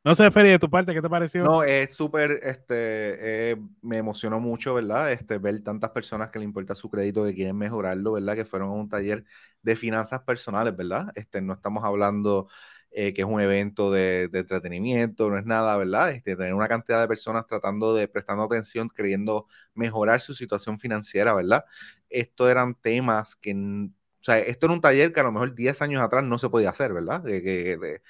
no 0.04 0.16
sé, 0.16 0.32
Feli, 0.32 0.50
de 0.50 0.60
tu 0.60 0.70
parte, 0.70 0.94
¿qué 0.94 1.02
te 1.02 1.10
pareció? 1.10 1.44
No, 1.44 1.64
es 1.64 1.94
súper, 1.94 2.40
este, 2.44 3.52
eh, 3.52 3.58
me 3.82 3.98
emocionó 3.98 4.40
mucho, 4.40 4.74
¿verdad? 4.74 5.12
Este, 5.12 5.38
ver 5.38 5.62
tantas 5.62 5.90
personas 5.92 6.30
que 6.30 6.40
le 6.40 6.46
importa 6.46 6.74
su 6.76 6.90
crédito, 6.90 7.26
que 7.26 7.36
quieren 7.36 7.58
mejorarlo, 7.58 8.14
¿verdad? 8.14 8.36
Que 8.36 8.46
fueron 8.46 8.70
a 8.70 8.74
un 8.74 8.88
taller 8.88 9.26
de 9.62 9.76
finanzas 9.76 10.22
personales, 10.22 10.76
¿verdad? 10.76 11.12
Este, 11.16 11.42
no 11.42 11.54
estamos 11.54 11.84
hablando 11.84 12.48
eh, 12.92 13.14
que 13.14 13.22
es 13.22 13.28
un 13.28 13.40
evento 13.40 13.92
de, 13.92 14.30
entretenimiento, 14.34 15.30
no 15.30 15.38
es 15.38 15.46
nada, 15.46 15.78
¿verdad? 15.78 16.12
Este, 16.12 16.36
tener 16.36 16.54
una 16.54 16.68
cantidad 16.68 17.00
de 17.02 17.08
personas 17.08 17.46
tratando 17.46 17.94
de, 17.94 18.08
prestando 18.08 18.44
atención, 18.44 18.90
queriendo 18.90 19.48
mejorar 19.76 20.22
su 20.22 20.34
situación 20.34 20.80
financiera, 20.80 21.34
¿verdad? 21.34 21.66
Esto 22.10 22.50
eran 22.50 22.74
temas 22.76 23.36
que, 23.36 23.54
o 23.54 24.24
sea, 24.24 24.40
esto 24.40 24.66
era 24.66 24.74
un 24.74 24.82
taller 24.82 25.14
que 25.14 25.20
a 25.20 25.24
lo 25.24 25.32
mejor 25.32 25.54
10 25.54 25.82
años 25.84 26.02
atrás 26.02 26.24
no 26.24 26.38
se 26.40 26.50
podía 26.50 26.72
hacer, 26.72 26.94
¿verdad? 26.94 27.24
que, 27.24 28.02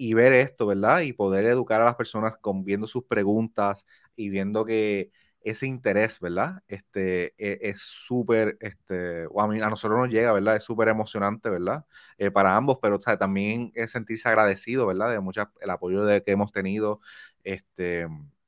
y 0.00 0.14
ver 0.14 0.32
esto, 0.32 0.66
¿verdad? 0.66 1.00
Y 1.02 1.12
poder 1.12 1.44
educar 1.44 1.80
a 1.82 1.84
las 1.84 1.94
personas 1.96 2.36
con 2.38 2.64
viendo 2.64 2.86
sus 2.86 3.04
preguntas 3.04 3.86
y 4.16 4.30
viendo 4.30 4.64
que 4.64 5.10
ese 5.42 5.66
interés, 5.66 6.20
¿verdad? 6.20 6.62
Este, 6.68 7.34
e, 7.38 7.58
es 7.70 7.80
súper, 7.80 8.56
este, 8.60 9.26
o 9.26 9.42
a, 9.42 9.44
a 9.44 9.48
nosotros 9.70 9.98
nos 10.00 10.08
llega, 10.08 10.32
¿verdad? 10.32 10.56
Es 10.56 10.64
súper 10.64 10.88
emocionante, 10.88 11.50
¿verdad? 11.50 11.84
Eh, 12.18 12.30
para 12.30 12.56
ambos, 12.56 12.78
pero 12.80 12.98
también 12.98 13.72
es 13.74 13.90
sentirse 13.90 14.28
agradecido, 14.28 14.86
¿verdad? 14.86 15.10
De 15.10 15.20
muchas, 15.20 15.48
el 15.60 15.68
apoyo 15.70 16.04
de, 16.04 16.22
que 16.22 16.32
hemos 16.32 16.50
tenido, 16.52 17.00
este, 17.44 18.06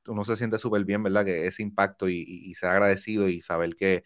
uno 0.08 0.24
se 0.24 0.36
siente 0.36 0.58
súper 0.58 0.84
bien, 0.86 1.02
¿verdad? 1.02 1.24
Que 1.24 1.46
ese 1.46 1.62
impacto 1.62 2.08
y, 2.08 2.22
y 2.26 2.54
ser 2.54 2.70
agradecido 2.70 3.28
y 3.28 3.40
saber 3.42 3.76
que 3.76 4.04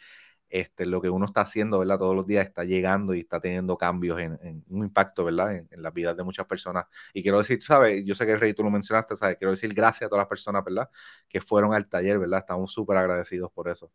este, 0.48 0.86
lo 0.86 1.00
que 1.00 1.10
uno 1.10 1.26
está 1.26 1.42
haciendo, 1.42 1.78
¿verdad? 1.78 1.98
Todos 1.98 2.14
los 2.14 2.26
días 2.26 2.46
está 2.46 2.64
llegando 2.64 3.14
y 3.14 3.20
está 3.20 3.40
teniendo 3.40 3.76
cambios 3.76 4.20
en, 4.20 4.64
un 4.68 4.84
impacto, 4.84 5.24
¿verdad? 5.24 5.56
En, 5.56 5.68
en, 5.70 5.82
las 5.82 5.92
vidas 5.92 6.16
de 6.16 6.22
muchas 6.22 6.46
personas. 6.46 6.86
Y 7.12 7.22
quiero 7.22 7.38
decir, 7.38 7.62
¿sabes? 7.62 8.04
Yo 8.04 8.14
sé 8.14 8.26
que 8.26 8.36
Rey 8.36 8.54
tú 8.54 8.62
lo 8.62 8.70
mencionaste, 8.70 9.16
¿sabes? 9.16 9.36
Quiero 9.36 9.50
decir 9.50 9.72
gracias 9.74 10.06
a 10.06 10.08
todas 10.08 10.22
las 10.22 10.28
personas, 10.28 10.64
¿verdad? 10.64 10.88
Que 11.28 11.40
fueron 11.40 11.74
al 11.74 11.86
taller, 11.88 12.18
¿verdad? 12.18 12.40
Estamos 12.40 12.72
súper 12.72 12.96
agradecidos 12.96 13.50
por 13.52 13.68
eso. 13.68 13.90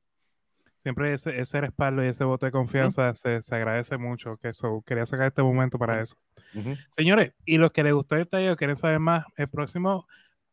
Siempre 0.82 1.14
ese, 1.14 1.40
ese, 1.40 1.62
respaldo 1.62 2.04
y 2.04 2.08
ese 2.08 2.24
voto 2.24 2.48
de 2.48 2.52
confianza 2.52 3.14
se, 3.14 3.44
se, 3.44 3.56
agradece 3.56 3.98
mucho. 3.98 4.38
Que 4.38 4.50
eso, 4.50 4.84
quería 4.84 5.06
sacar 5.06 5.28
este 5.28 5.44
momento 5.44 5.78
para 5.78 6.02
eso. 6.02 6.18
Señores, 6.90 7.34
y 7.46 7.58
los 7.58 7.72
que 7.72 7.84
les 7.84 7.94
gustó 7.94 8.16
el 8.16 8.28
taller 8.28 8.58
quieren 8.58 8.76
saber 8.76 9.00
más, 9.00 9.26
el 9.38 9.48
próximo 9.48 10.08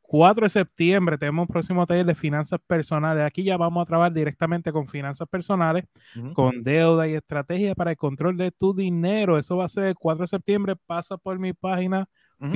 4 0.09 0.47
de 0.47 0.49
septiembre 0.49 1.19
tenemos 1.19 1.43
un 1.43 1.53
próximo 1.53 1.85
taller 1.85 2.07
de 2.07 2.15
finanzas 2.15 2.59
personales. 2.67 3.23
Aquí 3.27 3.45
ya 3.45 3.59
vamos 3.59 3.83
a 3.83 3.85
trabajar 3.85 4.11
directamente 4.11 4.73
con 4.73 4.88
finanzas 4.88 5.29
personales, 5.29 5.85
con 6.33 6.62
deuda 6.62 7.07
y 7.07 7.12
estrategia 7.12 7.75
para 7.75 7.91
el 7.91 7.99
control 7.99 8.38
de 8.38 8.50
tu 8.50 8.73
dinero. 8.73 9.37
Eso 9.37 9.59
va 9.59 9.67
a 9.67 9.69
ser 9.69 9.85
el 9.85 9.95
4 9.97 10.23
de 10.23 10.27
septiembre. 10.29 10.77
Pasa 10.77 11.19
por 11.19 11.38
mi 11.38 11.53
página 11.53 12.09
uh 12.41 12.47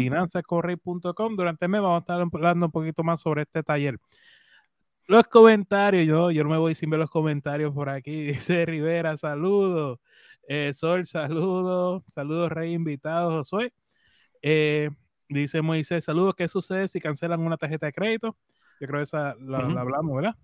Durante 1.36 1.64
el 1.66 1.70
mes 1.70 1.82
vamos 1.82 1.96
a 1.96 1.98
estar 1.98 2.22
hablando 2.22 2.66
un 2.66 2.72
poquito 2.72 3.04
más 3.04 3.20
sobre 3.20 3.42
este 3.42 3.62
taller. 3.62 3.98
Los 5.06 5.24
comentarios, 5.24 6.06
yo, 6.06 6.30
yo 6.30 6.44
no 6.44 6.48
me 6.48 6.56
voy 6.56 6.74
sin 6.74 6.88
ver 6.88 7.00
los 7.00 7.10
comentarios 7.10 7.74
por 7.74 7.90
aquí. 7.90 8.22
Dice 8.22 8.64
Rivera, 8.64 9.18
saludos. 9.18 9.98
Eh, 10.48 10.72
Sol, 10.72 11.04
saludos. 11.04 12.02
Saludos, 12.06 12.50
Rey, 12.50 12.72
invitados, 12.72 13.34
Josué. 13.34 13.74
Eh, 14.40 14.88
Dice 15.32 15.62
Moisés, 15.62 16.04
saludos, 16.04 16.34
¿qué 16.36 16.46
sucede 16.48 16.88
si 16.88 17.00
cancelan 17.00 17.40
una 17.40 17.56
tarjeta 17.56 17.86
de 17.86 17.92
crédito? 17.92 18.36
Yo 18.80 18.86
creo 18.86 19.00
que 19.00 19.04
esa 19.04 19.34
la, 19.40 19.58
hablamos, 19.58 20.16
¿verdad? 20.16 20.34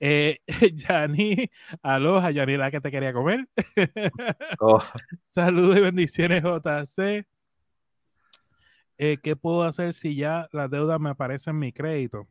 eh, 0.00 0.38
Yani, 0.74 1.50
aloha, 1.82 2.30
Yani, 2.30 2.56
la 2.56 2.70
que 2.70 2.80
te 2.80 2.90
quería 2.90 3.12
comer. 3.12 3.48
Oh. 4.60 4.82
Saludos 5.22 5.76
y 5.76 5.80
bendiciones, 5.80 6.42
JC. 6.42 7.26
Eh, 9.00 9.18
¿Qué 9.22 9.36
puedo 9.36 9.62
hacer 9.62 9.94
si 9.94 10.16
ya 10.16 10.48
la 10.50 10.66
deuda 10.66 10.98
me 10.98 11.10
aparece 11.10 11.50
en 11.50 11.58
mi 11.60 11.72
crédito? 11.72 12.26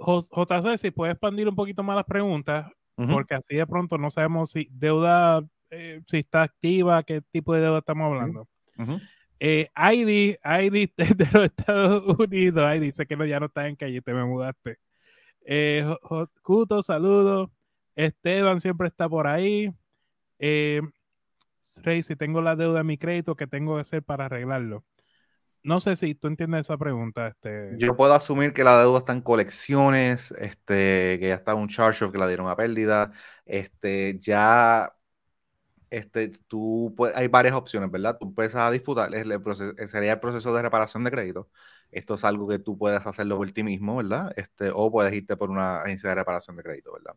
JC, 0.00 0.78
si 0.78 0.90
puedes 0.90 1.12
expandir 1.14 1.48
un 1.48 1.54
poquito 1.54 1.82
más 1.82 1.96
las 1.96 2.04
preguntas, 2.04 2.70
porque 2.96 3.34
así 3.34 3.54
de 3.54 3.66
pronto 3.66 3.96
no 3.96 4.10
sabemos 4.10 4.50
si 4.50 4.68
deuda, 4.72 5.44
eh, 5.70 6.02
si 6.06 6.18
está 6.18 6.42
activa, 6.42 7.02
qué 7.04 7.20
tipo 7.20 7.54
de 7.54 7.60
deuda 7.60 7.78
estamos 7.78 8.06
hablando. 8.06 8.48
Eh, 9.40 9.70
ID, 9.76 10.38
ID 10.42 10.90
los 11.32 11.44
Estados 11.44 12.18
Unidos, 12.18 12.76
ID 12.76 12.80
dice 12.80 13.06
que 13.06 13.16
no, 13.16 13.24
ya 13.24 13.38
no 13.38 13.46
está 13.46 13.68
en 13.68 13.76
calle, 13.76 14.02
te 14.02 14.12
me 14.12 14.24
mudaste. 14.24 14.78
Eh, 15.44 15.84
Cuto, 16.42 16.82
saludos. 16.82 17.50
Esteban 17.94 18.60
siempre 18.60 18.88
está 18.88 19.08
por 19.08 19.26
ahí. 19.26 19.72
Eh, 20.38 20.82
Rey, 21.82 22.02
si 22.02 22.16
tengo 22.16 22.40
la 22.40 22.56
deuda 22.56 22.78
de 22.78 22.84
mi 22.84 22.98
crédito, 22.98 23.36
¿qué 23.36 23.46
tengo 23.46 23.74
que 23.76 23.82
hacer 23.82 24.02
para 24.02 24.26
arreglarlo? 24.26 24.84
No 25.62 25.80
sé 25.80 25.96
si 25.96 26.14
tú 26.14 26.28
entiendes 26.28 26.60
esa 26.60 26.76
pregunta. 26.78 27.28
Este... 27.28 27.74
Yo 27.78 27.96
puedo 27.96 28.14
asumir 28.14 28.52
que 28.52 28.64
la 28.64 28.78
deuda 28.78 28.98
está 28.98 29.12
en 29.12 29.20
colecciones, 29.20 30.32
este, 30.32 31.18
que 31.20 31.28
ya 31.28 31.34
está 31.34 31.54
un 31.54 31.68
charge 31.68 32.04
off 32.04 32.12
que 32.12 32.18
la 32.18 32.28
dieron 32.28 32.48
a 32.48 32.56
pérdida. 32.56 33.12
Este, 33.44 34.18
ya 34.18 34.92
este, 35.90 36.30
tú 36.46 36.94
hay 37.14 37.28
varias 37.28 37.54
opciones, 37.54 37.90
¿verdad? 37.90 38.16
Tú 38.18 38.26
empiezas 38.26 38.56
a 38.56 38.70
disputar, 38.70 39.14
el 39.14 39.40
sería 39.88 40.12
el 40.12 40.20
proceso 40.20 40.54
de 40.54 40.62
reparación 40.62 41.04
de 41.04 41.10
crédito. 41.10 41.48
Esto 41.90 42.14
es 42.14 42.24
algo 42.24 42.46
que 42.46 42.58
tú 42.58 42.76
puedes 42.76 43.06
hacerlo 43.06 43.38
por 43.38 43.50
ti 43.52 43.62
mismo, 43.62 43.96
¿verdad? 43.96 44.32
Este, 44.36 44.70
o 44.74 44.90
puedes 44.90 45.12
irte 45.14 45.36
por 45.36 45.50
una 45.50 45.78
agencia 45.78 46.10
de 46.10 46.16
reparación 46.16 46.56
de 46.56 46.62
crédito, 46.62 46.92
¿verdad? 46.92 47.14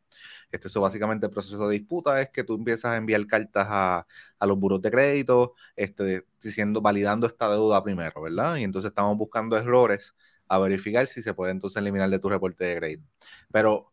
Este, 0.52 0.68
eso 0.70 0.80
básicamente 0.82 1.26
el 1.26 1.32
proceso 1.32 1.68
de 1.68 1.78
disputa 1.80 2.22
es 2.22 2.30
que 2.30 2.44
tú 2.44 2.56
empiezas 2.56 2.92
a 2.92 2.98
enviar 2.98 3.26
cartas 3.28 3.68
a, 3.70 4.08
a 4.40 4.46
los 4.48 4.58
buros 4.58 4.82
de 4.82 4.92
crédito, 4.92 5.56
este, 5.76 6.26
diciendo, 6.42 6.82
validando 6.82 7.28
esta 7.28 7.50
deuda 7.50 7.84
primero, 7.84 8.22
¿verdad? 8.22 8.56
Y 8.58 8.64
entonces 8.64 8.90
estamos 8.90 9.18
buscando 9.18 9.58
errores 9.58 10.16
a 10.48 10.60
verificar 10.60 11.08
si 11.08 11.22
se 11.22 11.34
puede 11.34 11.52
entonces 11.52 11.82
eliminar 11.82 12.10
de 12.10 12.20
tu 12.20 12.30
reporte 12.30 12.66
de 12.66 12.78
crédito. 12.78 13.04
Pero 13.52 13.92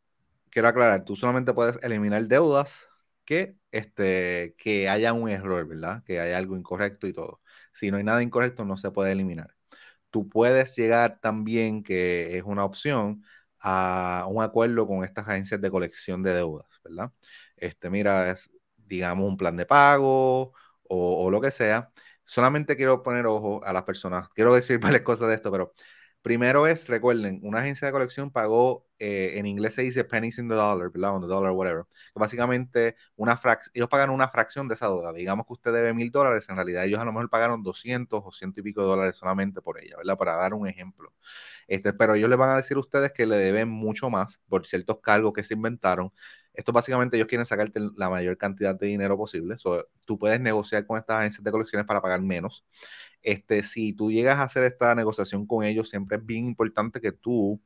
quiero 0.51 0.69
aclarar, 0.69 1.05
tú 1.05 1.17
solamente 1.17 1.53
puedes 1.55 1.83
eliminar 1.83 2.27
deudas 2.27 2.88
que, 3.29 3.57
este, 3.73 4.55
que 4.59 4.89
haya 4.89 5.13
un 5.13 5.29
error, 5.29 5.67
¿verdad? 5.69 6.03
Que 6.05 6.19
haya 6.21 6.39
algo 6.39 6.57
incorrecto 6.57 7.07
y 7.07 7.13
todo. 7.13 7.43
Si 7.75 7.91
no 7.91 7.99
hay 7.99 8.05
nada 8.05 8.23
incorrecto, 8.23 8.65
no 8.65 8.77
se 8.79 8.91
puede 8.91 9.13
eliminar. 9.13 9.55
Tú 10.11 10.29
puedes 10.29 10.77
llegar 10.77 11.21
también, 11.21 11.83
que 11.83 12.39
es 12.39 12.45
una 12.45 12.65
opción, 12.65 13.25
a 13.61 14.27
un 14.29 14.43
acuerdo 14.43 14.87
con 14.87 15.05
estas 15.05 15.29
agencias 15.29 15.61
de 15.61 15.71
colección 15.71 16.23
de 16.23 16.33
deudas, 16.35 16.67
¿verdad? 16.85 17.13
Este, 17.57 17.91
mira, 17.91 18.31
es, 18.31 18.51
digamos, 18.77 19.27
un 19.27 19.37
plan 19.37 19.57
de 19.57 19.67
pago 19.67 20.55
o, 20.89 21.25
o 21.27 21.31
lo 21.31 21.41
que 21.41 21.51
sea. 21.51 21.91
Solamente 22.25 22.77
quiero 22.77 23.03
poner 23.03 23.27
ojo 23.27 23.63
a 23.65 23.73
las 23.73 23.85
personas. 23.85 24.29
Quiero 24.31 24.55
decir 24.55 24.79
varias 24.81 25.03
cosas 25.03 25.29
de 25.29 25.35
esto, 25.35 25.51
pero 25.53 25.75
Primero 26.29 26.67
es, 26.67 26.89
recuerden, 26.89 27.41
una 27.43 27.61
agencia 27.61 27.87
de 27.87 27.93
colección 27.93 28.31
pagó, 28.31 28.87
eh, 28.99 29.39
en 29.39 29.47
inglés 29.47 29.73
se 29.73 29.81
dice 29.81 30.05
pennies 30.05 30.39
in 30.39 30.47
the 30.47 30.55
dollar, 30.55 30.91
¿verdad? 30.91 31.15
On 31.15 31.23
the 31.23 31.27
dollar, 31.27 31.53
whatever. 31.53 31.87
básicamente, 32.15 32.97
una 33.17 33.41
ellos 33.73 33.89
pagaron 33.89 34.15
una 34.15 34.29
fracción 34.29 34.69
de 34.69 34.75
esa 34.75 34.89
deuda. 34.89 35.15
Digamos 35.15 35.47
que 35.47 35.55
usted 35.55 35.73
debe 35.73 35.95
mil 35.95 36.11
dólares, 36.11 36.47
en 36.51 36.57
realidad 36.57 36.85
ellos 36.85 37.01
a 37.01 37.07
lo 37.07 37.15
mejor 37.15 37.31
pagaron 37.31 37.63
200 37.63 38.23
o 38.23 38.31
ciento 38.31 38.61
y 38.61 38.63
pico 38.63 38.83
de 38.83 38.89
dólares 38.89 39.17
solamente 39.17 39.63
por 39.63 39.81
ella, 39.81 39.97
¿verdad? 39.97 40.19
Para 40.19 40.37
dar 40.37 40.53
un 40.53 40.69
ejemplo. 40.69 41.15
Este, 41.67 41.95
pero 41.95 42.15
ellos 42.15 42.29
les 42.29 42.39
van 42.39 42.51
a 42.51 42.57
decir 42.57 42.77
a 42.77 42.81
ustedes 42.81 43.13
que 43.13 43.25
le 43.25 43.39
deben 43.39 43.71
mucho 43.71 44.11
más 44.11 44.39
por 44.51 44.67
ciertos 44.67 44.99
cargos 45.01 45.33
que 45.33 45.43
se 45.43 45.55
inventaron. 45.55 46.13
Esto 46.53 46.73
básicamente 46.73 47.17
ellos 47.17 47.29
quieren 47.29 47.47
sacarte 47.47 47.81
la 47.97 48.11
mayor 48.11 48.37
cantidad 48.37 48.75
de 48.75 48.87
dinero 48.89 49.17
posible. 49.17 49.57
tú 50.05 50.19
puedes 50.19 50.41
negociar 50.41 50.85
con 50.87 50.99
estas 50.99 51.21
agencias 51.21 51.43
de 51.43 51.51
colecciones 51.53 51.87
para 51.87 52.03
pagar 52.03 52.21
menos. 52.21 52.67
Este, 53.23 53.63
si 53.63 53.93
tú 53.93 54.11
llegas 54.11 54.37
a 54.39 54.45
hacer 54.45 54.65
esta 54.65 54.95
negociación 54.95 55.47
con 55.47 55.65
ellos, 55.65 55.91
siempre 55.91 56.19
es 56.19 56.27
bien 56.27 56.47
importante 56.47 57.01
que 57.01 57.13
tú 57.13 57.61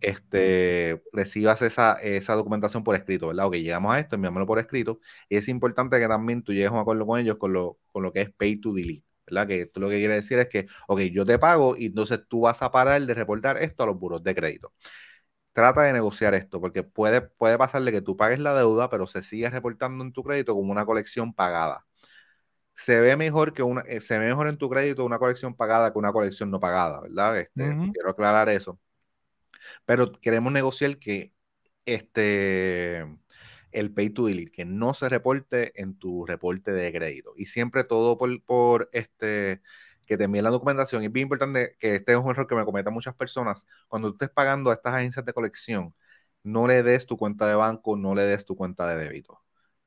este, 0.00 1.02
recibas 1.12 1.62
esa, 1.62 1.98
documentación 2.34 2.84
por 2.84 2.94
escrito, 2.96 3.28
¿verdad? 3.28 3.46
Ok, 3.46 3.54
llegamos 3.54 3.94
a 3.94 4.00
esto, 4.00 4.16
enviámoslo 4.16 4.46
por 4.46 4.58
escrito. 4.58 5.00
Y 5.28 5.36
es 5.36 5.48
importante 5.48 5.98
que 5.98 6.08
también 6.08 6.42
tú 6.42 6.52
llegues 6.52 6.70
a 6.70 6.72
un 6.72 6.80
acuerdo 6.80 7.06
con 7.06 7.20
ellos 7.20 7.36
con 7.38 7.52
lo, 7.52 7.78
que 8.12 8.20
es 8.22 8.30
pay 8.32 8.56
to 8.60 8.72
delete, 8.74 9.04
¿verdad? 9.26 9.46
Que 9.48 9.66
tú 9.66 9.80
lo 9.80 9.88
que 9.88 9.98
quieres 9.98 10.16
decir 10.16 10.38
es 10.38 10.48
que, 10.48 10.66
ok, 10.88 11.00
yo 11.12 11.24
te 11.24 11.38
pago 11.38 11.76
y 11.76 11.86
entonces 11.86 12.20
tú 12.28 12.42
vas 12.42 12.62
a 12.62 12.70
parar 12.70 13.00
de 13.02 13.14
reportar 13.14 13.62
esto 13.62 13.82
a 13.84 13.86
los 13.86 13.98
buros 13.98 14.22
de 14.22 14.34
crédito. 14.34 14.72
Trata 15.52 15.82
de 15.82 15.92
negociar 15.92 16.34
esto, 16.34 16.60
porque 16.60 16.82
puede, 16.82 17.22
puede 17.22 17.56
pasarle 17.58 17.92
que 17.92 18.00
tú 18.02 18.16
pagues 18.16 18.40
la 18.40 18.54
deuda, 18.54 18.90
pero 18.90 19.06
se 19.06 19.22
sigue 19.22 19.48
reportando 19.50 20.04
en 20.04 20.12
tu 20.12 20.24
crédito 20.24 20.54
como 20.54 20.72
una 20.72 20.84
colección 20.84 21.32
pagada. 21.32 21.86
Se 22.74 23.00
ve 23.00 23.16
mejor 23.16 23.52
que 23.54 23.62
una, 23.62 23.82
eh, 23.82 24.00
se 24.00 24.18
ve 24.18 24.28
mejor 24.28 24.48
en 24.48 24.58
tu 24.58 24.68
crédito 24.68 25.04
una 25.04 25.18
colección 25.18 25.54
pagada 25.54 25.92
que 25.92 25.98
una 25.98 26.12
colección 26.12 26.50
no 26.50 26.60
pagada, 26.60 27.00
¿verdad? 27.00 27.38
Este, 27.40 27.80
Quiero 27.92 28.10
aclarar 28.10 28.48
eso. 28.48 28.80
Pero 29.84 30.12
queremos 30.12 30.52
negociar 30.52 30.98
que 30.98 31.32
este 31.86 33.06
el 33.72 33.92
pay 33.92 34.10
to 34.10 34.26
delete, 34.26 34.52
que 34.52 34.64
no 34.64 34.94
se 34.94 35.08
reporte 35.10 35.80
en 35.82 35.98
tu 35.98 36.26
reporte 36.26 36.72
de 36.72 36.92
crédito. 36.92 37.34
Y 37.36 37.46
siempre 37.46 37.84
todo 37.84 38.18
por, 38.18 38.42
por 38.44 38.88
este 38.92 39.62
que 40.06 40.16
te 40.18 40.24
envíen 40.24 40.44
la 40.44 40.50
documentación. 40.50 41.02
Es 41.04 41.12
bien 41.12 41.24
importante 41.24 41.76
que 41.80 41.96
este 41.96 42.12
es 42.12 42.18
un 42.18 42.30
error 42.30 42.46
que 42.48 42.54
me 42.56 42.64
cometen 42.66 42.94
muchas 42.94 43.14
personas. 43.16 43.66
Cuando 43.88 44.10
tú 44.10 44.16
estés 44.16 44.30
pagando 44.30 44.70
a 44.70 44.74
estas 44.74 44.94
agencias 44.94 45.24
de 45.26 45.32
colección, 45.32 45.94
no 46.44 46.66
le 46.68 46.82
des 46.84 47.06
tu 47.06 47.16
cuenta 47.18 47.48
de 47.48 47.56
banco, 47.56 47.96
no 47.96 48.14
le 48.16 48.24
des 48.24 48.46
tu 48.46 48.56
cuenta 48.56 48.88
de 48.88 48.96
débito. 49.04 49.43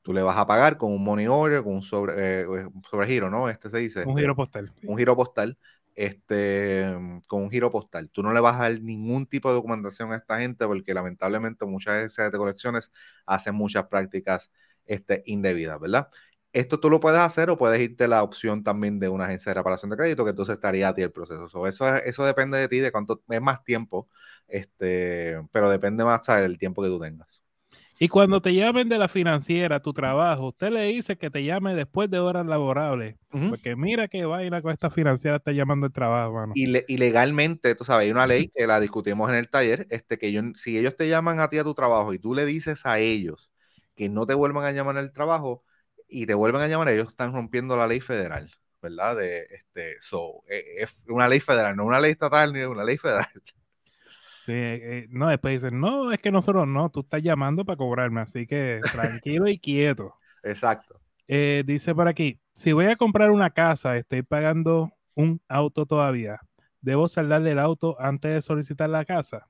Tú 0.07 0.13
le 0.13 0.23
vas 0.23 0.37
a 0.37 0.47
pagar 0.47 0.77
con 0.77 0.93
un 0.93 1.03
money 1.03 1.27
order, 1.27 1.63
con 1.63 1.73
un 1.73 1.81
sobre, 1.81 2.13
eh, 2.43 2.45
sobregiro, 2.89 3.29
¿no? 3.29 3.49
Este 3.49 3.69
se 3.69 3.77
dice. 3.79 4.05
Un 4.05 4.11
este, 4.11 4.21
giro 4.21 4.35
postal. 4.37 4.73
Un 4.83 4.97
giro 4.97 5.17
postal 5.17 5.57
este, 5.97 6.85
con 7.27 7.41
un 7.43 7.51
giro 7.51 7.69
postal. 7.69 8.09
Tú 8.09 8.23
no 8.23 8.31
le 8.31 8.39
vas 8.39 8.55
a 8.55 8.69
dar 8.69 8.79
ningún 8.81 9.25
tipo 9.25 9.49
de 9.49 9.55
documentación 9.55 10.13
a 10.13 10.15
esta 10.15 10.39
gente 10.39 10.65
porque 10.65 10.93
lamentablemente 10.93 11.65
muchas 11.65 11.95
agencias 11.95 12.31
de 12.31 12.37
colecciones 12.37 12.89
hacen 13.25 13.53
muchas 13.53 13.87
prácticas 13.87 14.49
este, 14.85 15.23
indebidas, 15.25 15.77
¿verdad? 15.77 16.07
Esto 16.53 16.79
tú 16.79 16.89
lo 16.89 17.01
puedes 17.01 17.19
hacer 17.19 17.49
o 17.49 17.57
puedes 17.57 17.81
irte 17.81 18.07
la 18.07 18.23
opción 18.23 18.63
también 18.63 18.97
de 18.97 19.09
una 19.09 19.25
agencia 19.25 19.49
de 19.49 19.55
reparación 19.55 19.91
de 19.91 19.97
crédito 19.97 20.23
que 20.23 20.29
entonces 20.29 20.55
estaría 20.55 20.87
a 20.87 20.95
ti 20.95 21.01
el 21.01 21.11
proceso. 21.11 21.67
eso, 21.67 21.95
eso 21.97 22.25
depende 22.25 22.57
de 22.57 22.69
ti, 22.69 22.79
de 22.79 22.93
cuánto 22.93 23.21
es 23.27 23.41
más 23.41 23.61
tiempo, 23.65 24.07
este, 24.47 25.41
pero 25.51 25.69
depende 25.69 26.05
más 26.05 26.25
del 26.27 26.57
tiempo 26.57 26.81
que 26.81 26.87
tú 26.87 26.97
tengas. 26.97 27.46
Y 27.99 28.09
cuando 28.09 28.41
te 28.41 28.53
llamen 28.53 28.89
de 28.89 28.97
la 28.97 29.07
financiera, 29.07 29.81
tu 29.81 29.91
trabajo, 29.91 30.49
usted 30.49 30.69
le 30.69 30.83
dice 30.83 31.17
que 31.17 31.31
te 31.31 31.43
llame 31.43 31.73
después 31.73 32.09
de 32.09 32.19
horas 32.19 32.45
laborables. 32.45 33.15
Porque 33.29 33.75
mira 33.75 34.07
qué 34.07 34.25
vaina 34.25 34.61
con 34.61 34.71
esta 34.71 34.89
financiera 34.89 35.37
está 35.37 35.51
llamando 35.51 35.87
el 35.87 35.93
trabajo, 35.93 36.33
mano. 36.33 36.53
Y, 36.55 36.67
legalmente, 36.97 37.73
tú 37.75 37.85
sabes, 37.85 38.05
hay 38.05 38.11
una 38.11 38.27
ley 38.27 38.51
que 38.55 38.67
la 38.67 38.79
discutimos 38.79 39.29
en 39.29 39.35
el 39.35 39.49
taller, 39.49 39.87
este, 39.89 40.17
que 40.17 40.31
yo, 40.31 40.41
si 40.53 40.77
ellos 40.77 40.95
te 40.95 41.09
llaman 41.09 41.39
a 41.39 41.49
ti 41.49 41.57
a 41.57 41.63
tu 41.63 41.73
trabajo 41.73 42.13
y 42.13 42.19
tú 42.19 42.35
le 42.35 42.45
dices 42.45 42.85
a 42.85 42.99
ellos 42.99 43.51
que 43.95 44.09
no 44.09 44.27
te 44.27 44.35
vuelvan 44.35 44.65
a 44.65 44.71
llamar 44.71 44.97
al 44.97 45.11
trabajo 45.11 45.63
y 46.07 46.25
te 46.27 46.35
vuelven 46.35 46.61
a 46.61 46.67
llamar, 46.67 46.89
ellos 46.89 47.07
están 47.09 47.33
rompiendo 47.33 47.75
la 47.75 47.87
ley 47.87 47.99
federal, 47.99 48.51
¿verdad? 48.81 49.15
De, 49.17 49.47
este, 49.49 49.95
so, 50.01 50.43
e, 50.47 50.83
es 50.83 50.95
una 51.07 51.27
ley 51.27 51.39
federal, 51.39 51.75
no 51.75 51.85
una 51.85 51.99
ley 51.99 52.11
estatal 52.11 52.53
ni 52.53 52.61
una 52.61 52.83
ley 52.83 52.97
federal. 52.97 53.27
Sí, 54.47 54.53
eh, 54.55 55.07
no, 55.09 55.27
después 55.27 55.61
dicen, 55.61 55.77
no, 55.77 56.09
es 56.09 56.19
que 56.19 56.31
nosotros 56.31 56.65
no, 56.65 56.89
tú 56.89 57.01
estás 57.01 57.21
llamando 57.21 57.65
para 57.65 57.75
cobrarme, 57.75 58.21
así 58.21 58.47
que 58.47 58.79
tranquilo 58.93 59.45
y 59.49 59.59
quieto. 59.59 60.15
Exacto. 60.43 61.01
Eh, 61.27 61.63
dice 61.67 61.93
por 61.93 62.07
aquí, 62.07 62.39
si 62.53 62.71
voy 62.71 62.85
a 62.85 62.95
comprar 62.95 63.31
una 63.31 63.49
casa, 63.49 63.97
estoy 63.97 64.21
pagando 64.21 64.93
un 65.15 65.41
auto 65.49 65.85
todavía, 65.85 66.39
¿debo 66.79 67.09
saldarle 67.09 67.51
el 67.51 67.59
auto 67.59 67.97
antes 67.99 68.35
de 68.35 68.41
solicitar 68.41 68.87
la 68.87 69.03
casa? 69.03 69.49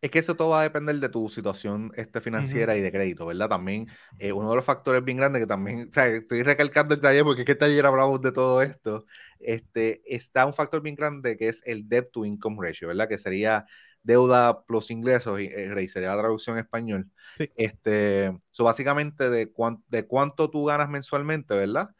Es 0.00 0.10
que 0.10 0.18
eso 0.18 0.34
todo 0.34 0.48
va 0.48 0.62
a 0.62 0.64
depender 0.64 0.96
de 0.96 1.08
tu 1.08 1.28
situación 1.28 1.92
este, 1.94 2.20
financiera 2.20 2.76
y 2.76 2.80
de 2.80 2.90
crédito, 2.90 3.24
¿verdad? 3.24 3.48
También 3.48 3.86
eh, 4.18 4.32
uno 4.32 4.50
de 4.50 4.56
los 4.56 4.64
factores 4.64 5.04
bien 5.04 5.18
grandes 5.18 5.42
que 5.42 5.46
también, 5.46 5.88
o 5.88 5.92
sea, 5.92 6.08
estoy 6.08 6.42
recalcando 6.42 6.96
el 6.96 7.00
taller 7.00 7.22
porque 7.22 7.42
es 7.42 7.46
que 7.46 7.52
el 7.52 7.58
taller 7.58 7.86
hablamos 7.86 8.20
de 8.20 8.32
todo 8.32 8.62
esto, 8.62 9.06
este, 9.38 10.02
está 10.12 10.44
un 10.44 10.52
factor 10.52 10.82
bien 10.82 10.96
grande 10.96 11.36
que 11.36 11.46
es 11.46 11.62
el 11.66 11.88
debt 11.88 12.10
to 12.10 12.24
income 12.24 12.56
ratio, 12.60 12.88
¿verdad? 12.88 13.08
Que 13.08 13.16
sería 13.16 13.64
deuda 14.02 14.64
plus 14.64 14.90
ingresos, 14.90 15.40
y 15.40 15.46
eh, 15.46 15.88
sería 15.88 16.10
la 16.10 16.18
traducción 16.22 16.56
en 16.56 16.64
español. 16.64 17.10
Este, 17.54 18.36
so 18.50 18.64
básicamente 18.64 19.30
de, 19.30 19.52
de 19.88 20.06
cuánto 20.06 20.50
tú 20.50 20.64
ganas 20.66 20.88
mensualmente, 20.88 21.54
¿verdad? 21.54 21.90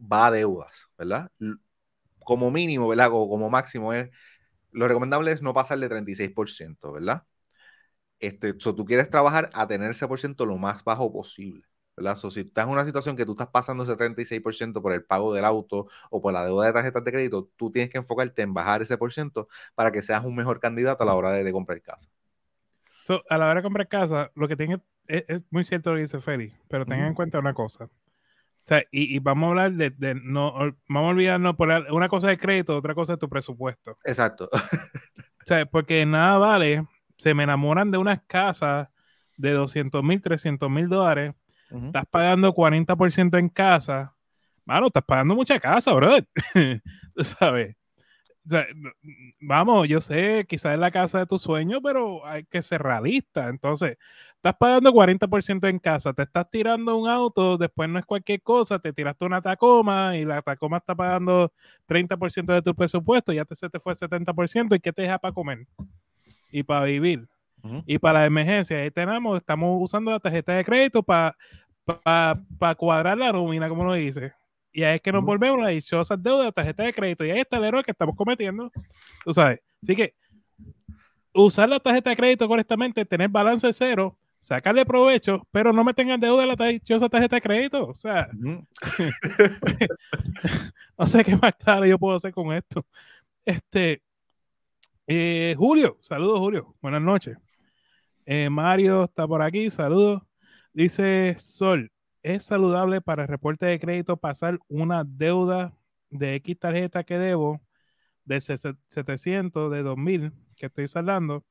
Va 0.00 0.26
a 0.26 0.30
deudas, 0.30 0.88
¿verdad? 0.98 1.30
Como 2.20 2.50
mínimo, 2.50 2.88
¿verdad? 2.88 3.08
O 3.12 3.28
como 3.28 3.50
máximo 3.50 3.92
es, 3.92 4.10
lo 4.72 4.88
recomendable 4.88 5.32
es 5.32 5.42
no 5.42 5.54
pasar 5.54 5.78
de 5.80 5.88
36%, 5.88 6.92
¿verdad? 6.92 7.24
Este, 8.20 8.54
so 8.60 8.74
tú 8.74 8.84
quieres 8.86 9.10
trabajar 9.10 9.50
a 9.54 9.66
tener 9.68 9.92
ese 9.92 10.08
por 10.08 10.20
ciento 10.20 10.46
lo 10.46 10.58
más 10.58 10.84
bajo 10.84 11.12
posible. 11.12 11.64
¿Verdad? 12.00 12.16
si 12.16 12.40
estás 12.40 12.66
en 12.66 12.72
una 12.72 12.84
situación 12.84 13.16
que 13.16 13.26
tú 13.26 13.32
estás 13.32 13.48
pasando 13.48 13.84
ese 13.84 13.96
36% 13.96 14.80
por 14.80 14.92
el 14.92 15.04
pago 15.04 15.34
del 15.34 15.44
auto 15.44 15.88
o 16.10 16.22
por 16.22 16.32
la 16.32 16.44
deuda 16.44 16.66
de 16.66 16.72
tarjetas 16.72 17.04
de 17.04 17.12
crédito, 17.12 17.50
tú 17.56 17.70
tienes 17.70 17.90
que 17.90 17.98
enfocarte 17.98 18.42
en 18.42 18.54
bajar 18.54 18.82
ese 18.82 18.96
por 18.96 19.12
ciento 19.12 19.48
para 19.74 19.92
que 19.92 20.02
seas 20.02 20.24
un 20.24 20.34
mejor 20.34 20.60
candidato 20.60 21.02
a 21.02 21.06
la 21.06 21.14
hora 21.14 21.32
de, 21.32 21.52
comprar 21.52 21.80
casa. 21.82 22.08
a 23.28 23.38
la 23.38 23.46
hora 23.46 23.56
de 23.56 23.62
comprar 23.62 23.88
casa, 23.88 24.30
lo 24.34 24.48
que 24.48 24.56
tiene 24.56 24.80
es, 25.06 25.42
muy 25.50 25.64
cierto 25.64 25.90
lo 25.90 25.96
que 25.96 26.02
dice 26.02 26.20
Félix, 26.20 26.58
pero 26.68 26.86
tengan 26.86 27.08
en 27.08 27.14
cuenta 27.14 27.38
una 27.38 27.52
cosa. 27.52 27.84
O 27.84 28.66
sea, 28.70 28.82
y, 28.90 29.18
vamos 29.18 29.46
a 29.46 29.50
hablar 29.50 29.72
de, 29.72 30.14
no, 30.22 30.52
vamos 30.88 31.08
a 31.08 31.10
olvidarnos 31.10 31.56
por 31.56 31.68
una 31.90 32.08
cosa 32.08 32.28
de 32.28 32.38
crédito, 32.38 32.76
otra 32.76 32.94
cosa 32.94 33.14
de 33.14 33.18
tu 33.18 33.28
presupuesto. 33.28 33.98
Exacto. 34.04 34.48
o 34.52 35.44
sea, 35.44 35.66
porque 35.66 36.06
nada 36.06 36.38
vale, 36.38 36.86
se 37.16 37.34
me 37.34 37.42
enamoran 37.42 37.90
de 37.90 37.98
unas 37.98 38.20
casas 38.26 38.88
de 39.36 39.52
200 39.52 40.04
mil, 40.04 40.20
300 40.20 40.70
mil 40.70 40.88
dólares 40.88 41.34
estás 41.70 42.04
pagando 42.10 42.52
40% 42.52 43.38
en 43.38 43.48
casa, 43.48 44.14
mano, 44.64 44.86
estás 44.86 45.04
pagando 45.04 45.34
mucha 45.34 45.58
casa, 45.58 45.92
brother. 45.92 46.26
¿Sabes? 47.38 47.76
vamos, 49.40 49.88
yo 49.88 50.00
sé, 50.00 50.46
quizás 50.48 50.74
es 50.74 50.78
la 50.78 50.90
casa 50.90 51.20
de 51.20 51.26
tu 51.26 51.38
sueño, 51.38 51.80
pero 51.82 52.26
hay 52.26 52.44
que 52.44 52.62
ser 52.62 52.82
realista. 52.82 53.48
Entonces, 53.48 53.96
estás 54.36 54.54
pagando 54.58 54.92
40% 54.92 55.68
en 55.68 55.78
casa, 55.78 56.12
te 56.12 56.22
estás 56.22 56.48
tirando 56.50 56.96
un 56.96 57.08
auto, 57.08 57.58
después 57.58 57.88
no 57.88 57.98
es 57.98 58.04
cualquier 58.04 58.42
cosa, 58.42 58.78
te 58.78 58.92
tiraste 58.92 59.24
una 59.24 59.40
Tacoma 59.40 60.16
y 60.16 60.24
la 60.24 60.42
Tacoma 60.42 60.78
está 60.78 60.94
pagando 60.94 61.52
30% 61.86 62.52
de 62.54 62.62
tu 62.62 62.74
presupuesto, 62.74 63.32
ya 63.32 63.44
te, 63.44 63.54
se 63.54 63.68
te 63.68 63.78
fue 63.78 63.94
70% 63.94 64.76
y 64.76 64.80
¿qué 64.80 64.92
te 64.92 65.02
deja 65.02 65.18
para 65.18 65.34
comer? 65.34 65.66
Y 66.50 66.62
para 66.62 66.84
vivir. 66.86 67.28
Y 67.86 67.98
para 67.98 68.20
la 68.20 68.26
emergencia, 68.26 68.78
ahí 68.78 68.90
tenemos, 68.90 69.36
estamos 69.36 69.78
usando 69.82 70.10
la 70.10 70.20
tarjeta 70.20 70.52
de 70.52 70.64
crédito 70.64 71.02
para 71.02 71.36
para 71.84 72.74
cuadrar 72.74 73.18
la 73.18 73.32
nómina, 73.32 73.68
como 73.68 73.84
lo 73.84 73.94
dice. 73.94 74.32
Y 74.72 74.82
ahí 74.82 74.96
es 74.96 75.00
que 75.00 75.12
nos 75.12 75.24
volvemos 75.24 75.60
a 75.60 75.64
la 75.64 75.70
dichosa 75.70 76.16
deuda 76.16 76.44
de 76.44 76.52
tarjeta 76.52 76.82
de 76.84 76.92
crédito. 76.92 77.24
Y 77.24 77.30
ahí 77.30 77.40
está 77.40 77.56
el 77.56 77.64
error 77.64 77.84
que 77.84 77.90
estamos 77.90 78.14
cometiendo. 78.14 78.70
Tú 79.24 79.32
sabes. 79.32 79.60
Así 79.82 79.96
que 79.96 80.14
usar 81.32 81.68
la 81.68 81.80
tarjeta 81.80 82.10
de 82.10 82.16
crédito 82.16 82.46
correctamente, 82.46 83.04
tener 83.04 83.28
balance 83.28 83.72
cero, 83.72 84.16
sacarle 84.38 84.86
provecho, 84.86 85.46
pero 85.50 85.72
no 85.72 85.82
me 85.82 85.94
tengan 85.94 86.20
deuda 86.20 86.46
la 86.46 86.54
dichosa 86.66 87.08
tarjeta 87.08 87.36
de 87.36 87.42
crédito. 87.42 87.88
O 87.88 87.96
sea, 87.96 88.28
no 90.98 91.06
sé 91.06 91.24
qué 91.24 91.36
más 91.36 91.54
claro 91.56 91.86
yo 91.86 91.98
puedo 91.98 92.16
hacer 92.16 92.32
con 92.32 92.52
esto. 92.52 92.86
Este, 93.44 94.02
eh, 95.06 95.54
Julio, 95.58 95.96
saludos 96.00 96.38
Julio, 96.38 96.76
buenas 96.80 97.02
noches. 97.02 97.36
Eh, 98.32 98.48
Mario 98.48 99.06
está 99.06 99.26
por 99.26 99.42
aquí, 99.42 99.72
saludos. 99.72 100.22
Dice 100.72 101.34
Sol, 101.40 101.90
¿es 102.22 102.44
saludable 102.44 103.00
para 103.00 103.22
el 103.22 103.28
reporte 103.28 103.66
de 103.66 103.80
crédito 103.80 104.18
pasar 104.18 104.60
una 104.68 105.02
deuda 105.02 105.76
de 106.10 106.36
X 106.36 106.60
tarjeta 106.60 107.02
que 107.02 107.18
debo 107.18 107.60
de 108.24 108.40
700, 108.40 109.72
de 109.72 109.82
2000 109.82 110.32
que 110.56 110.66
estoy 110.66 110.86
saldando 110.86 111.44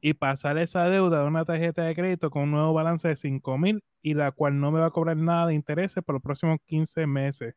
y 0.00 0.14
pasar 0.14 0.58
esa 0.58 0.88
deuda 0.88 1.22
de 1.22 1.26
una 1.26 1.44
tarjeta 1.44 1.82
de 1.82 1.96
crédito 1.96 2.30
con 2.30 2.44
un 2.44 2.52
nuevo 2.52 2.72
balance 2.72 3.08
de 3.08 3.16
5000 3.16 3.82
y 4.00 4.14
la 4.14 4.30
cual 4.30 4.60
no 4.60 4.70
me 4.70 4.78
va 4.78 4.86
a 4.86 4.90
cobrar 4.90 5.16
nada 5.16 5.48
de 5.48 5.54
intereses 5.54 6.04
por 6.04 6.14
los 6.14 6.22
próximos 6.22 6.60
15 6.66 7.04
meses? 7.04 7.56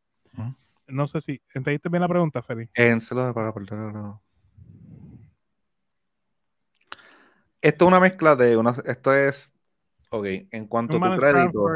No 0.88 1.06
sé 1.06 1.22
si 1.22 1.40
entendiste 1.54 1.88
bien 1.90 2.02
la 2.02 2.08
pregunta, 2.08 2.42
Félix. 2.42 2.72
para 3.32 3.54
Esto 7.66 7.86
es 7.86 7.88
una 7.88 8.00
mezcla 8.00 8.36
de 8.36 8.58
una, 8.58 8.76
esto 8.86 9.14
es 9.14 9.52
Ok, 10.12 10.28
en 10.52 10.68
cuanto 10.68 10.98
a 10.98 11.02
tu 11.02 11.14
crédito. 11.16 11.70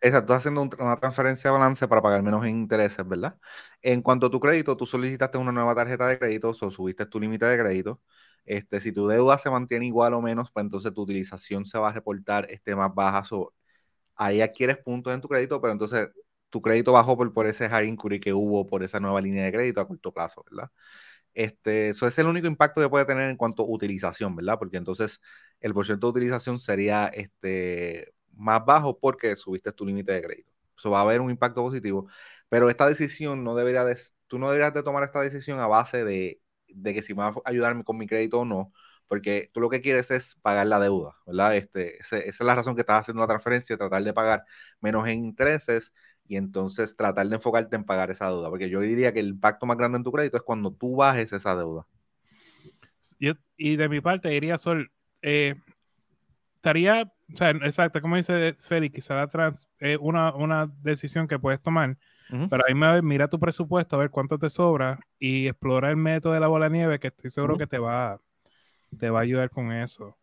Exacto, 0.00 0.34
estás 0.34 0.38
haciendo 0.46 0.62
una 0.84 0.96
transferencia 0.96 1.50
de 1.50 1.58
balance 1.58 1.88
para 1.88 2.02
pagar 2.02 2.22
menos 2.22 2.46
intereses, 2.46 3.06
¿verdad? 3.08 3.36
En 3.82 4.02
cuanto 4.02 4.26
a 4.26 4.30
tu 4.30 4.40
crédito, 4.40 4.76
tú 4.76 4.86
solicitaste 4.86 5.38
una 5.38 5.52
nueva 5.52 5.74
tarjeta 5.74 6.08
de 6.08 6.18
crédito 6.18 6.50
o 6.50 6.70
subiste 6.70 7.06
tu 7.06 7.20
límite 7.20 7.46
de 7.46 7.58
crédito. 7.58 8.00
Este, 8.44 8.80
si 8.80 8.92
tu 8.92 9.08
deuda 9.08 9.38
se 9.38 9.50
mantiene 9.50 9.86
igual 9.86 10.14
o 10.14 10.22
menos, 10.22 10.50
pues 10.52 10.64
entonces 10.64 10.94
tu 10.94 11.02
utilización 11.02 11.64
se 11.64 11.78
va 11.78 11.88
a 11.90 11.92
reportar 11.92 12.46
este, 12.50 12.76
más 12.76 12.94
baja. 12.94 13.24
ahí 14.16 14.40
adquieres 14.40 14.78
puntos 14.78 15.12
en 15.14 15.20
tu 15.20 15.28
crédito, 15.28 15.60
pero 15.60 15.72
entonces 15.72 16.10
tu 16.50 16.62
crédito 16.62 16.92
bajó 16.92 17.16
por, 17.16 17.32
por 17.32 17.46
ese 17.46 17.68
high 17.68 17.88
inquiry 17.88 18.20
que 18.20 18.32
hubo 18.34 18.66
por 18.66 18.82
esa 18.82 19.00
nueva 19.00 19.20
línea 19.20 19.44
de 19.44 19.52
crédito 19.52 19.80
a 19.80 19.88
corto 19.88 20.12
plazo, 20.12 20.44
¿verdad? 20.50 20.70
Este, 21.34 21.90
eso 21.90 22.06
es 22.06 22.18
el 22.18 22.26
único 22.26 22.46
impacto 22.48 22.80
que 22.80 22.88
puede 22.88 23.04
tener 23.04 23.30
en 23.30 23.36
cuanto 23.36 23.62
a 23.62 23.66
utilización, 23.68 24.34
¿verdad? 24.36 24.58
Porque 24.58 24.76
entonces 24.76 25.20
el 25.60 25.74
porcentaje 25.74 26.06
de 26.12 26.18
utilización 26.18 26.58
sería 26.58 27.06
este, 27.08 28.12
más 28.32 28.64
bajo 28.64 28.98
porque 28.98 29.36
subiste 29.36 29.72
tu 29.72 29.86
límite 29.86 30.12
de 30.12 30.22
crédito. 30.22 30.52
Eso 30.76 30.90
va 30.90 30.98
a 31.00 31.02
haber 31.02 31.20
un 31.20 31.30
impacto 31.30 31.62
positivo, 31.62 32.08
pero 32.48 32.68
esta 32.70 32.86
decisión 32.88 33.44
no 33.44 33.54
debería 33.54 33.84
tú 34.26 34.38
no 34.38 34.48
deberías 34.50 34.74
de 34.74 34.82
tomar 34.82 35.02
esta 35.04 35.20
decisión 35.20 35.58
a 35.58 35.66
base 35.66 36.04
de, 36.04 36.40
de 36.68 36.94
que 36.94 37.02
si 37.02 37.14
me 37.14 37.22
va 37.22 37.28
a 37.28 37.34
ayudarme 37.44 37.84
con 37.84 37.96
mi 37.98 38.06
crédito 38.06 38.40
o 38.40 38.44
no, 38.44 38.72
porque 39.06 39.50
tú 39.54 39.60
lo 39.60 39.70
que 39.70 39.80
quieres 39.80 40.10
es 40.10 40.36
pagar 40.42 40.66
la 40.66 40.78
deuda, 40.78 41.16
¿verdad? 41.26 41.56
Este, 41.56 41.98
esa 42.00 42.18
es 42.18 42.40
la 42.40 42.54
razón 42.54 42.74
que 42.74 42.82
estás 42.82 43.00
haciendo 43.00 43.22
la 43.22 43.26
transferencia, 43.28 43.76
tratar 43.76 44.02
de 44.04 44.12
pagar 44.12 44.44
menos 44.80 45.06
en 45.08 45.24
intereses 45.24 45.92
y 46.28 46.36
entonces 46.36 46.94
tratar 46.94 47.26
de 47.26 47.36
enfocarte 47.36 47.74
en 47.74 47.84
pagar 47.84 48.10
esa 48.10 48.28
deuda, 48.28 48.50
porque 48.50 48.68
yo 48.68 48.80
diría 48.80 49.12
que 49.12 49.20
el 49.20 49.28
impacto 49.28 49.64
más 49.66 49.78
grande 49.78 49.96
en 49.96 50.04
tu 50.04 50.12
crédito 50.12 50.36
es 50.36 50.42
cuando 50.42 50.70
tú 50.70 50.96
bajes 50.96 51.32
esa 51.32 51.56
deuda. 51.56 51.86
Y, 53.56 53.76
de 53.76 53.88
mi 53.88 54.00
parte 54.00 54.28
diría, 54.28 54.58
Sol, 54.58 54.92
eh, 55.22 55.54
estaría, 56.56 57.10
o 57.32 57.36
sea, 57.36 57.50
exacto, 57.50 58.02
como 58.02 58.16
dice 58.16 58.54
Félix, 58.58 58.94
quizá 58.94 59.26
trans, 59.28 59.66
es 59.78 59.98
una, 60.00 60.34
una 60.34 60.66
decisión 60.82 61.26
que 61.26 61.38
puedes 61.38 61.60
tomar, 61.62 61.96
pero 62.50 62.62
ahí 62.68 62.74
me, 62.74 63.00
mira 63.00 63.28
tu 63.28 63.40
presupuesto, 63.40 63.96
a 63.96 64.00
ver 64.00 64.10
cuánto 64.10 64.38
te 64.38 64.50
sobra 64.50 65.00
y 65.18 65.46
explora 65.46 65.88
el 65.88 65.96
método 65.96 66.34
de 66.34 66.40
la 66.40 66.48
bola 66.48 66.68
de 66.68 66.76
nieve, 66.76 66.98
que 66.98 67.06
estoy 67.06 67.30
seguro 67.30 67.56
que 67.56 67.66
te 67.66 67.78
va, 67.78 68.20
te 68.98 69.08
va 69.08 69.20
a 69.20 69.22
ayudar 69.22 69.48
con 69.48 69.72
eso. 69.72 70.18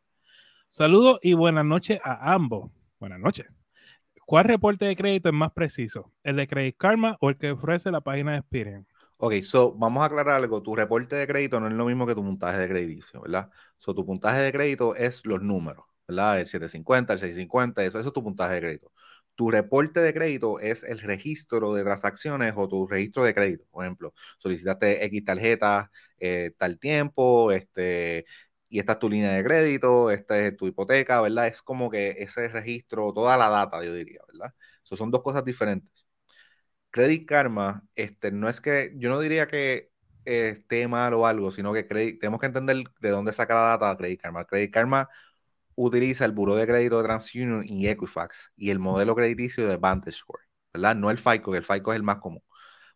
Saludos 0.69 1.19
y 1.23 1.33
buenas 1.33 1.65
noches 1.65 1.99
a 2.03 2.33
ambos. 2.33 2.69
Buenas 2.99 3.19
noches. 3.19 3.47
¿Cuál 4.25 4.45
reporte 4.45 4.85
de 4.85 4.95
crédito 4.95 5.29
es 5.29 5.35
más 5.35 5.51
preciso? 5.51 6.11
¿El 6.23 6.35
de 6.35 6.47
Credit 6.47 6.75
Karma 6.77 7.17
o 7.21 7.29
el 7.29 7.37
que 7.37 7.51
ofrece 7.51 7.91
la 7.91 8.01
página 8.01 8.33
de 8.33 8.37
Experian? 8.39 8.85
Ok, 9.17 9.33
so 9.43 9.73
vamos 9.75 10.01
a 10.03 10.05
aclarar 10.07 10.35
algo. 10.35 10.61
Tu 10.61 10.75
reporte 10.75 11.15
de 11.15 11.27
crédito 11.27 11.59
no 11.59 11.67
es 11.67 11.73
lo 11.73 11.85
mismo 11.85 12.05
que 12.05 12.15
tu 12.15 12.23
puntaje 12.23 12.59
de 12.59 12.67
crédito, 12.67 13.21
¿verdad? 13.21 13.49
So 13.77 13.93
tu 13.95 14.05
puntaje 14.05 14.39
de 14.41 14.51
crédito 14.51 14.95
es 14.95 15.25
los 15.25 15.41
números, 15.41 15.85
¿verdad? 16.07 16.39
El 16.39 16.47
750, 16.47 17.13
el 17.13 17.19
650, 17.19 17.83
eso, 17.85 17.99
eso 17.99 18.09
es 18.09 18.13
tu 18.13 18.23
puntaje 18.23 18.55
de 18.55 18.61
crédito. 18.61 18.91
Tu 19.35 19.51
reporte 19.51 19.99
de 20.01 20.13
crédito 20.13 20.59
es 20.59 20.83
el 20.83 20.99
registro 20.99 21.73
de 21.73 21.83
transacciones 21.83 22.53
o 22.57 22.67
tu 22.67 22.87
registro 22.87 23.23
de 23.23 23.33
crédito. 23.33 23.65
Por 23.71 23.85
ejemplo, 23.85 24.13
solicitaste 24.39 25.05
X 25.05 25.25
tarjeta 25.25 25.91
eh, 26.19 26.51
tal 26.57 26.79
tiempo, 26.79 27.51
este, 27.51 28.25
y 28.69 28.79
esta 28.79 28.93
es 28.93 28.99
tu 28.99 29.09
línea 29.09 29.31
de 29.33 29.43
crédito, 29.43 30.11
esta 30.11 30.39
es 30.39 30.55
tu 30.57 30.67
hipoteca, 30.67 31.21
¿verdad? 31.21 31.47
Es 31.47 31.61
como 31.61 31.89
que 31.89 32.09
ese 32.19 32.47
registro, 32.49 33.13
toda 33.13 33.37
la 33.37 33.49
data, 33.49 33.83
yo 33.83 33.93
diría, 33.93 34.19
¿verdad? 34.31 34.53
Eso 34.83 34.95
son 34.95 35.11
dos 35.11 35.21
cosas 35.23 35.45
diferentes. 35.45 36.05
Credit 36.91 37.27
Karma, 37.27 37.83
este, 37.95 38.31
no 38.31 38.47
es 38.49 38.61
que, 38.61 38.93
yo 38.97 39.09
no 39.09 39.19
diría 39.19 39.47
que 39.47 39.91
esté 40.25 40.87
mal 40.87 41.13
o 41.13 41.27
algo, 41.27 41.51
sino 41.51 41.73
que 41.73 41.83
tenemos 41.83 42.39
que 42.39 42.45
entender 42.47 42.83
de 43.01 43.09
dónde 43.09 43.33
saca 43.33 43.53
la 43.55 43.61
data 43.77 43.97
Credit 43.97 44.21
Karma. 44.21 44.45
Credit 44.45 44.71
Karma 44.73 45.09
utiliza 45.75 46.25
el 46.25 46.31
buro 46.33 46.55
de 46.55 46.67
crédito 46.67 46.97
de 46.97 47.03
TransUnion 47.05 47.63
y 47.65 47.87
Equifax 47.87 48.51
y 48.57 48.71
el 48.71 48.79
modelo 48.79 49.15
crediticio 49.15 49.67
de 49.67 49.77
VantageScore, 49.77 50.43
¿verdad? 50.73 50.95
No 50.95 51.11
el 51.11 51.17
FICO, 51.19 51.51
que 51.51 51.57
el 51.59 51.65
FICO 51.65 51.93
es 51.93 51.97
el 51.97 52.03
más 52.03 52.17
común. 52.19 52.43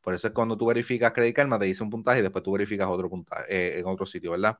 Por 0.01 0.13
eso 0.13 0.27
es 0.27 0.33
cuando 0.33 0.57
tú 0.57 0.67
verificas 0.67 1.13
Credit 1.13 1.35
Karma, 1.35 1.59
te 1.59 1.65
dice 1.65 1.83
un 1.83 1.89
puntaje 1.89 2.19
y 2.19 2.21
después 2.23 2.43
tú 2.43 2.53
verificas 2.53 2.87
otro 2.87 3.09
puntaje 3.09 3.45
eh, 3.77 3.79
en 3.79 3.87
otro 3.87 4.05
sitio, 4.05 4.31
¿verdad? 4.31 4.57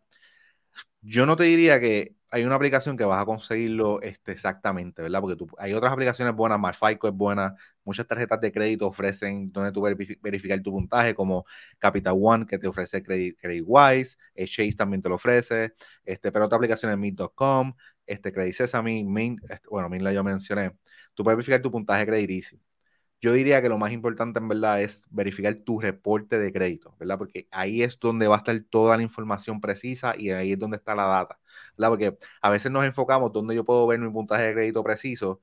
Yo 1.02 1.26
no 1.26 1.36
te 1.36 1.46
diría 1.46 1.80
que 1.80 2.16
hay 2.32 2.44
una 2.44 2.56
aplicación 2.56 2.98
que 2.98 3.06
vas 3.06 3.22
a 3.22 3.26
conseguirlo 3.26 4.02
este, 4.02 4.32
exactamente, 4.32 5.02
¿verdad? 5.02 5.22
Porque 5.22 5.36
tú, 5.36 5.48
hay 5.58 5.74
otras 5.74 5.94
aplicaciones 5.94 6.36
buenas, 6.36 6.60
MyFICO 6.60 7.08
es 7.08 7.14
buena, 7.14 7.56
muchas 7.84 8.06
tarjetas 8.08 8.40
de 8.42 8.52
crédito 8.52 8.88
ofrecen 8.88 9.52
donde 9.52 9.72
tú 9.72 9.82
verificar 10.22 10.62
tu 10.62 10.72
puntaje, 10.72 11.16
como 11.16 11.46
Capital 11.80 12.16
One, 12.22 12.46
que 12.46 12.60
te 12.60 12.68
ofrece 12.68 13.02
Credit, 13.02 13.38
CreditWise, 13.40 14.18
Chase 14.46 14.74
también 14.74 15.02
te 15.02 15.10
lo 15.10 15.16
ofrece, 15.16 15.74
este, 16.04 16.32
pero 16.32 16.46
otra 16.46 16.58
aplicación 16.58 16.92
es 16.92 16.98
Mint.com, 16.98 17.74
este, 18.06 18.32
Credit 18.32 18.54
Sesame, 18.54 19.04
Mint, 19.04 19.42
este, 19.50 19.68
bueno, 19.70 19.90
Mint 19.90 20.04
la 20.04 20.14
yo 20.14 20.24
mencioné, 20.24 20.72
tú 21.16 21.24
puedes 21.24 21.38
verificar 21.38 21.62
tu 21.62 21.72
puntaje 21.72 22.06
crediticio 22.06 22.60
yo 23.22 23.34
diría 23.34 23.62
que 23.62 23.70
lo 23.70 23.78
más 23.78 23.92
importante 23.92 24.40
en 24.40 24.48
verdad 24.48 24.82
es 24.82 25.04
verificar 25.12 25.56
tu 25.66 25.80
reporte 25.80 26.40
de 26.40 26.54
crédito, 26.54 26.96
¿verdad? 27.00 27.18
Porque 27.18 27.48
ahí 27.52 27.82
es 27.84 28.00
donde 28.00 28.28
va 28.28 28.36
a 28.36 28.38
estar 28.40 28.60
toda 28.70 28.96
la 28.98 29.04
información 29.04 29.60
precisa 29.62 30.14
y 30.18 30.30
ahí 30.32 30.54
es 30.54 30.60
donde 30.60 30.78
está 30.78 30.96
la 30.96 31.04
data, 31.06 31.40
¿verdad? 31.78 31.90
Porque 31.90 32.18
a 32.42 32.50
veces 32.50 32.72
nos 32.72 32.86
enfocamos 32.86 33.32
donde 33.34 33.56
yo 33.56 33.66
puedo 33.66 33.86
ver 33.88 34.00
mi 34.00 34.10
puntaje 34.12 34.44
de 34.44 34.54
crédito 34.54 34.84
preciso. 34.84 35.42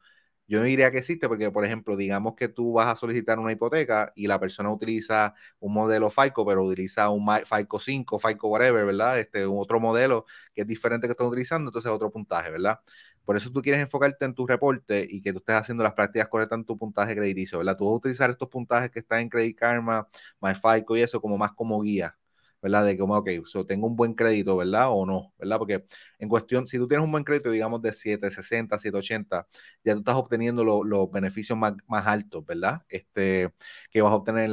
Yo 0.49 0.63
diría 0.63 0.93
que 0.93 0.99
existe 0.99 1.27
porque, 1.29 1.51
por 1.51 1.65
ejemplo, 1.65 1.97
digamos 1.97 2.35
que 2.37 2.49
tú 2.49 2.73
vas 2.75 2.87
a 2.87 2.97
solicitar 2.97 3.39
una 3.41 3.51
hipoteca 3.53 4.13
y 4.15 4.29
la 4.29 4.39
persona 4.39 4.71
utiliza 4.71 5.35
un 5.59 5.73
modelo 5.75 6.09
FICO, 6.09 6.47
pero 6.47 6.63
utiliza 6.65 7.11
un 7.11 7.27
FICO 7.45 7.81
5, 7.81 8.19
FICO 8.21 8.49
whatever, 8.49 8.87
¿verdad? 8.87 9.19
Este, 9.19 9.45
otro 9.45 9.81
modelo 9.81 10.25
que 10.55 10.61
es 10.63 10.67
diferente 10.69 11.09
que 11.09 11.13
están 11.13 11.27
utilizando, 11.27 11.69
entonces 11.71 11.91
otro 11.91 12.13
puntaje, 12.13 12.51
¿verdad? 12.53 12.79
Por 13.27 13.37
eso 13.37 13.51
tú 13.53 13.63
quieres 13.63 13.83
enfocarte 13.83 14.25
en 14.25 14.35
tu 14.35 14.47
reporte 14.47 15.07
y 15.11 15.21
que 15.23 15.33
tú 15.33 15.41
estés 15.41 15.57
haciendo 15.57 15.85
las 15.85 15.95
prácticas 15.95 16.29
correctas 16.29 16.59
en 16.61 16.65
tu 16.67 16.79
puntaje 16.79 17.15
crediticio, 17.17 17.59
¿verdad? 17.59 17.77
Tú 17.77 17.87
vas 17.87 17.93
a 17.95 17.97
utilizar 17.97 18.31
estos 18.31 18.49
puntajes 18.49 18.91
que 18.91 19.01
están 19.01 19.21
en 19.21 19.29
Credit 19.31 19.59
Karma, 19.59 20.09
MyFICO 20.41 20.97
y 20.97 21.03
eso 21.03 21.21
como 21.21 21.39
más 21.39 21.53
como 21.53 21.81
guía, 21.83 22.17
¿verdad? 22.63 22.87
De 22.87 22.97
como, 22.99 23.17
ok, 23.17 23.29
tengo 23.69 23.89
un 23.89 23.97
buen 23.97 24.15
crédito, 24.15 24.57
¿verdad? 24.57 24.89
O 24.91 25.05
no, 25.07 25.35
¿verdad? 25.39 25.59
Porque 25.59 25.85
en 26.19 26.29
cuestión, 26.29 26.67
si 26.67 26.79
tú 26.79 26.89
tienes 26.89 27.05
un 27.05 27.13
buen 27.13 27.25
crédito, 27.25 27.51
digamos 27.51 27.83
de 27.83 27.93
760, 27.93 28.79
780, 28.79 29.47
ya 29.85 29.95
tú 29.95 30.01
estás 30.01 30.17
obteniendo 30.17 30.65
los 30.65 31.11
beneficios 31.11 31.59
más, 31.59 31.75
altos, 32.07 32.47
¿verdad? 32.47 32.83
Este, 32.89 33.53
que 33.91 34.03
vas 34.03 34.13
a 34.13 34.17
obtener 34.17 34.51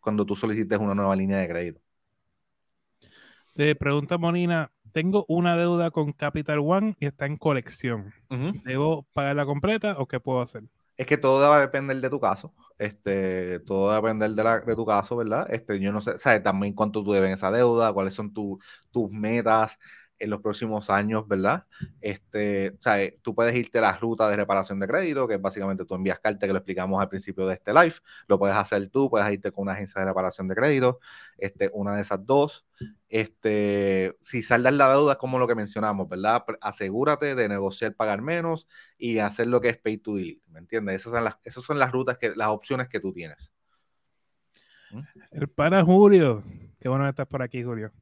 cuando 0.00 0.24
tú 0.26 0.36
solicites 0.36 0.78
una 0.78 0.94
nueva 0.94 1.16
línea 1.16 1.38
de 1.38 1.48
crédito. 1.48 1.80
Te 3.54 3.74
pregunta 3.76 4.18
Monina, 4.18 4.70
tengo 4.94 5.24
una 5.28 5.56
deuda 5.56 5.90
con 5.90 6.12
Capital 6.12 6.60
One 6.60 6.96
y 7.00 7.06
está 7.06 7.26
en 7.26 7.36
colección. 7.36 8.14
¿Debo 8.64 9.02
pagarla 9.12 9.44
completa 9.44 9.96
o 9.98 10.06
qué 10.06 10.20
puedo 10.20 10.40
hacer? 10.40 10.62
Es 10.96 11.06
que 11.06 11.16
todo 11.16 11.48
va 11.48 11.56
a 11.56 11.60
depender 11.60 12.00
de 12.00 12.08
tu 12.08 12.20
caso. 12.20 12.54
Este, 12.78 13.58
todo 13.60 13.86
va 13.88 13.94
a 13.94 13.96
depender 13.96 14.30
de, 14.30 14.44
la, 14.44 14.60
de 14.60 14.76
tu 14.76 14.86
caso, 14.86 15.16
¿verdad? 15.16 15.46
Este, 15.50 15.80
yo 15.80 15.90
no 15.90 16.00
sé, 16.00 16.16
¿sabes? 16.18 16.44
También 16.44 16.74
cuánto 16.74 17.02
tú 17.02 17.12
debes 17.12 17.32
esa 17.32 17.50
deuda, 17.50 17.92
cuáles 17.92 18.14
son 18.14 18.32
tus 18.32 19.10
metas, 19.10 19.78
en 20.18 20.30
los 20.30 20.40
próximos 20.40 20.90
años, 20.90 21.26
¿verdad? 21.26 21.66
Este, 22.00 22.70
o 22.70 22.80
sea, 22.80 22.98
tú 23.22 23.34
puedes 23.34 23.54
irte 23.54 23.78
a 23.78 23.82
la 23.82 23.96
ruta 23.96 24.28
de 24.28 24.36
reparación 24.36 24.78
de 24.78 24.86
crédito, 24.86 25.26
que 25.26 25.34
es 25.34 25.40
básicamente 25.40 25.84
tú 25.84 25.94
envías 25.94 26.20
carta 26.20 26.46
que 26.46 26.52
lo 26.52 26.58
explicamos 26.58 27.00
al 27.00 27.08
principio 27.08 27.46
de 27.46 27.54
este 27.54 27.72
live, 27.72 27.94
lo 28.26 28.38
puedes 28.38 28.56
hacer 28.56 28.88
tú, 28.88 29.10
puedes 29.10 29.30
irte 29.32 29.50
con 29.50 29.62
una 29.62 29.72
agencia 29.72 30.00
de 30.00 30.06
reparación 30.06 30.48
de 30.48 30.54
crédito, 30.54 31.00
este, 31.38 31.70
una 31.72 31.96
de 31.96 32.02
esas 32.02 32.24
dos. 32.24 32.64
Este, 33.08 34.16
si 34.20 34.42
saldas 34.42 34.72
la 34.74 34.88
deuda, 34.90 35.16
como 35.16 35.38
lo 35.38 35.46
que 35.46 35.54
mencionamos, 35.54 36.08
¿verdad? 36.08 36.44
Asegúrate 36.60 37.34
de 37.34 37.48
negociar, 37.48 37.94
pagar 37.94 38.22
menos 38.22 38.66
y 38.98 39.18
hacer 39.18 39.48
lo 39.48 39.60
que 39.60 39.70
es 39.70 39.78
pay 39.78 39.98
to 39.98 40.16
delete, 40.16 40.42
¿me 40.50 40.60
entiendes? 40.60 40.96
Esas 40.96 41.12
son 41.12 41.24
las, 41.24 41.38
esas 41.44 41.64
son 41.64 41.78
las 41.78 41.92
rutas, 41.92 42.18
que, 42.18 42.34
las 42.34 42.48
opciones 42.48 42.88
que 42.88 43.00
tú 43.00 43.12
tienes. 43.12 43.50
¿Mm? 44.90 45.00
El 45.32 45.48
para 45.48 45.84
Julio, 45.84 46.42
qué 46.80 46.88
bueno 46.88 47.04
que 47.04 47.10
estás 47.10 47.26
por 47.26 47.42
aquí, 47.42 47.62
Julio. 47.62 47.92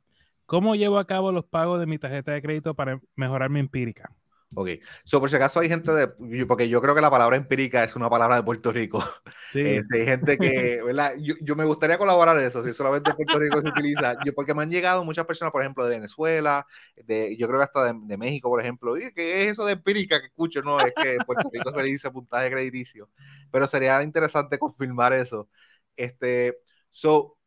¿Cómo 0.52 0.74
llevo 0.74 0.98
a 0.98 1.06
cabo 1.06 1.32
los 1.32 1.46
pagos 1.46 1.80
de 1.80 1.86
mi 1.86 1.98
tarjeta 1.98 2.32
de 2.32 2.42
crédito 2.42 2.74
para 2.74 3.00
mejorar 3.16 3.48
mi 3.48 3.58
empírica? 3.58 4.12
Ok, 4.54 4.68
so, 5.02 5.18
por 5.18 5.30
si 5.30 5.36
acaso 5.36 5.60
hay 5.60 5.68
gente 5.70 5.90
de, 5.92 6.08
porque 6.44 6.68
yo 6.68 6.82
creo 6.82 6.94
que 6.94 7.00
la 7.00 7.10
palabra 7.10 7.36
empírica 7.36 7.82
es 7.82 7.96
una 7.96 8.10
palabra 8.10 8.36
de 8.36 8.42
Puerto 8.42 8.70
Rico. 8.70 9.02
Sí. 9.50 9.60
Este, 9.82 10.00
hay 10.00 10.06
gente 10.06 10.36
que, 10.36 10.82
¿verdad? 10.84 11.12
Yo, 11.18 11.56
me 11.56 11.64
gustaría 11.64 11.96
colaborar 11.96 12.36
en 12.36 12.44
eso, 12.44 12.62
si 12.62 12.74
solamente 12.74 13.08
en 13.08 13.16
Puerto 13.16 13.38
Rico 13.38 13.62
se 13.62 13.68
utiliza, 13.70 14.18
yo, 14.26 14.34
porque 14.34 14.52
me 14.52 14.62
han 14.62 14.70
llegado 14.70 15.06
muchas 15.06 15.24
personas, 15.24 15.52
por 15.52 15.62
ejemplo, 15.62 15.86
de 15.86 15.96
Venezuela, 15.96 16.66
de, 16.96 17.34
yo 17.38 17.46
creo 17.48 17.58
que 17.58 17.64
hasta 17.64 17.94
de, 17.94 18.18
México, 18.18 18.50
por 18.50 18.60
ejemplo, 18.60 18.98
y 18.98 19.10
¿qué 19.14 19.44
es 19.44 19.52
eso 19.52 19.64
de 19.64 19.72
empírica 19.72 20.20
que 20.20 20.26
escucho? 20.26 20.60
No, 20.60 20.78
es 20.80 20.92
que 20.94 21.14
en 21.14 21.20
Puerto 21.20 21.48
Rico 21.50 21.70
se 21.70 21.82
le 21.82 21.88
dice 21.88 22.10
puntaje 22.10 22.50
crediticio, 22.50 23.08
pero 23.50 23.66
sería 23.66 24.02
interesante 24.02 24.58
confirmar 24.58 25.14
eso. 25.14 25.48
Este, 25.96 26.58
so, 26.90 27.38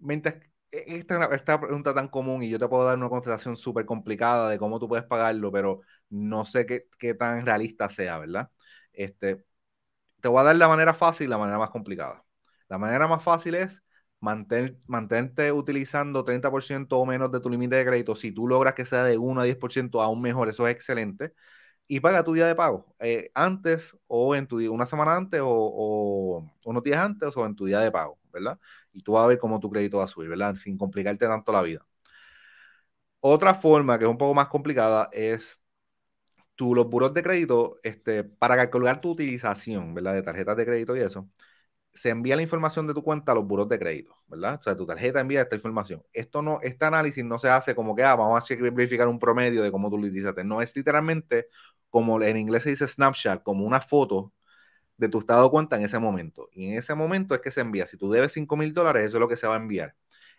mientras 0.00 0.34
esta, 0.70 1.24
esta 1.34 1.60
pregunta 1.60 1.94
tan 1.94 2.08
común 2.08 2.42
y 2.42 2.50
yo 2.50 2.58
te 2.58 2.68
puedo 2.68 2.84
dar 2.86 2.96
una 2.98 3.08
contestación 3.08 3.56
súper 3.56 3.86
complicada 3.86 4.50
de 4.50 4.58
cómo 4.58 4.78
tú 4.78 4.88
puedes 4.88 5.04
pagarlo, 5.06 5.50
pero 5.52 5.80
no 6.10 6.44
sé 6.44 6.66
qué, 6.66 6.88
qué, 6.98 7.14
tan 7.14 7.44
realista 7.44 7.88
sea, 7.88 8.18
¿verdad? 8.18 8.50
Este, 8.92 9.44
te 10.20 10.28
voy 10.28 10.40
a 10.40 10.44
dar 10.44 10.56
la 10.56 10.68
manera 10.68 10.94
fácil 10.94 11.26
y 11.28 11.30
la 11.30 11.38
manera 11.38 11.58
más 11.58 11.70
complicada. 11.70 12.24
La 12.68 12.78
manera 12.78 13.08
más 13.08 13.22
fácil 13.22 13.54
es 13.54 13.82
mantener, 14.20 14.78
mantenerte 14.86 15.52
utilizando 15.52 16.24
30% 16.24 16.98
o 16.98 17.06
menos 17.06 17.32
de 17.32 17.40
tu 17.40 17.50
límite 17.50 17.76
de 17.76 17.86
crédito. 17.86 18.16
Si 18.16 18.32
tú 18.32 18.48
logras 18.48 18.74
que 18.74 18.86
sea 18.86 19.04
de 19.04 19.18
1 19.18 19.40
a 19.42 19.44
10% 19.44 20.02
aún 20.02 20.22
mejor, 20.22 20.48
eso 20.48 20.66
es 20.68 20.74
excelente. 20.74 21.34
Y 21.88 22.00
paga 22.00 22.24
tu 22.24 22.32
día 22.34 22.46
de 22.46 22.54
pago 22.54 22.86
eh, 22.98 23.30
antes 23.34 23.96
o 24.08 24.34
en 24.34 24.46
tu 24.46 24.58
día, 24.58 24.70
una 24.70 24.86
semana 24.86 25.16
antes 25.16 25.40
o, 25.44 26.44
unos 26.64 26.82
días 26.82 26.98
antes 26.98 27.36
o 27.36 27.46
en 27.46 27.54
tu 27.54 27.66
día 27.66 27.80
de 27.80 27.92
pago, 27.92 28.18
¿verdad? 28.32 28.58
y 28.96 29.02
tú 29.02 29.12
vas 29.12 29.24
a 29.24 29.28
ver 29.28 29.38
cómo 29.38 29.60
tu 29.60 29.70
crédito 29.70 29.98
va 29.98 30.04
a 30.04 30.06
subir, 30.06 30.28
¿verdad? 30.30 30.54
Sin 30.54 30.78
complicarte 30.78 31.26
tanto 31.26 31.52
la 31.52 31.62
vida. 31.62 31.86
Otra 33.20 33.54
forma 33.54 33.98
que 33.98 34.04
es 34.04 34.10
un 34.10 34.18
poco 34.18 34.34
más 34.34 34.48
complicada 34.48 35.08
es 35.12 35.62
tú, 36.56 36.74
los 36.74 36.88
buros 36.88 37.14
de 37.14 37.22
crédito, 37.22 37.76
este, 37.82 38.24
para 38.24 38.56
calcular 38.56 39.00
tu 39.00 39.12
utilización, 39.12 39.94
¿verdad? 39.94 40.14
De 40.14 40.22
tarjetas 40.22 40.56
de 40.56 40.66
crédito 40.66 40.96
y 40.96 41.00
eso, 41.00 41.28
se 41.92 42.10
envía 42.10 42.36
la 42.36 42.42
información 42.42 42.86
de 42.86 42.94
tu 42.94 43.02
cuenta 43.04 43.32
a 43.32 43.36
los 43.36 43.46
buros 43.46 43.68
de 43.68 43.78
crédito, 43.78 44.16
¿verdad? 44.28 44.58
O 44.60 44.64
sea, 44.64 44.76
tu 44.76 44.86
tarjeta 44.86 45.20
envía 45.20 45.42
esta 45.42 45.56
información. 45.56 46.02
Esto 46.12 46.42
no, 46.42 46.60
este 46.62 46.84
análisis 46.86 47.24
no 47.24 47.38
se 47.38 47.50
hace 47.50 47.74
como 47.74 47.96
que, 47.96 48.04
ah, 48.04 48.16
vamos 48.16 48.50
a 48.50 48.56
verificar 48.56 49.08
un 49.08 49.18
promedio 49.18 49.62
de 49.62 49.72
cómo 49.72 49.90
tú 49.90 49.98
lo 49.98 50.06
utilizaste. 50.06 50.44
No, 50.44 50.62
es 50.62 50.76
literalmente, 50.76 51.48
como 51.90 52.20
en 52.22 52.36
inglés 52.36 52.64
se 52.64 52.70
dice 52.70 52.88
snapshot, 52.88 53.42
como 53.42 53.64
una 53.66 53.80
foto 53.80 54.32
de 54.96 55.08
tu 55.08 55.18
estado 55.20 55.44
de 55.44 55.50
cuenta 55.50 55.76
en 55.76 55.84
ese 55.84 55.98
momento. 55.98 56.48
Y 56.52 56.66
en 56.66 56.78
ese 56.78 56.94
momento 56.94 57.34
es 57.34 57.40
que 57.40 57.50
se 57.50 57.60
envía. 57.60 57.86
Si 57.86 57.96
tú 57.96 58.10
debes 58.10 58.32
5 58.32 58.56
mil 58.56 58.72
dólares, 58.74 59.04
eso 59.08 59.16
es 59.18 59.20
lo 59.20 59.28
que 59.28 59.36
se 59.36 59.46
va 59.46 59.54
a 59.54 59.58
enviar. 59.58 59.94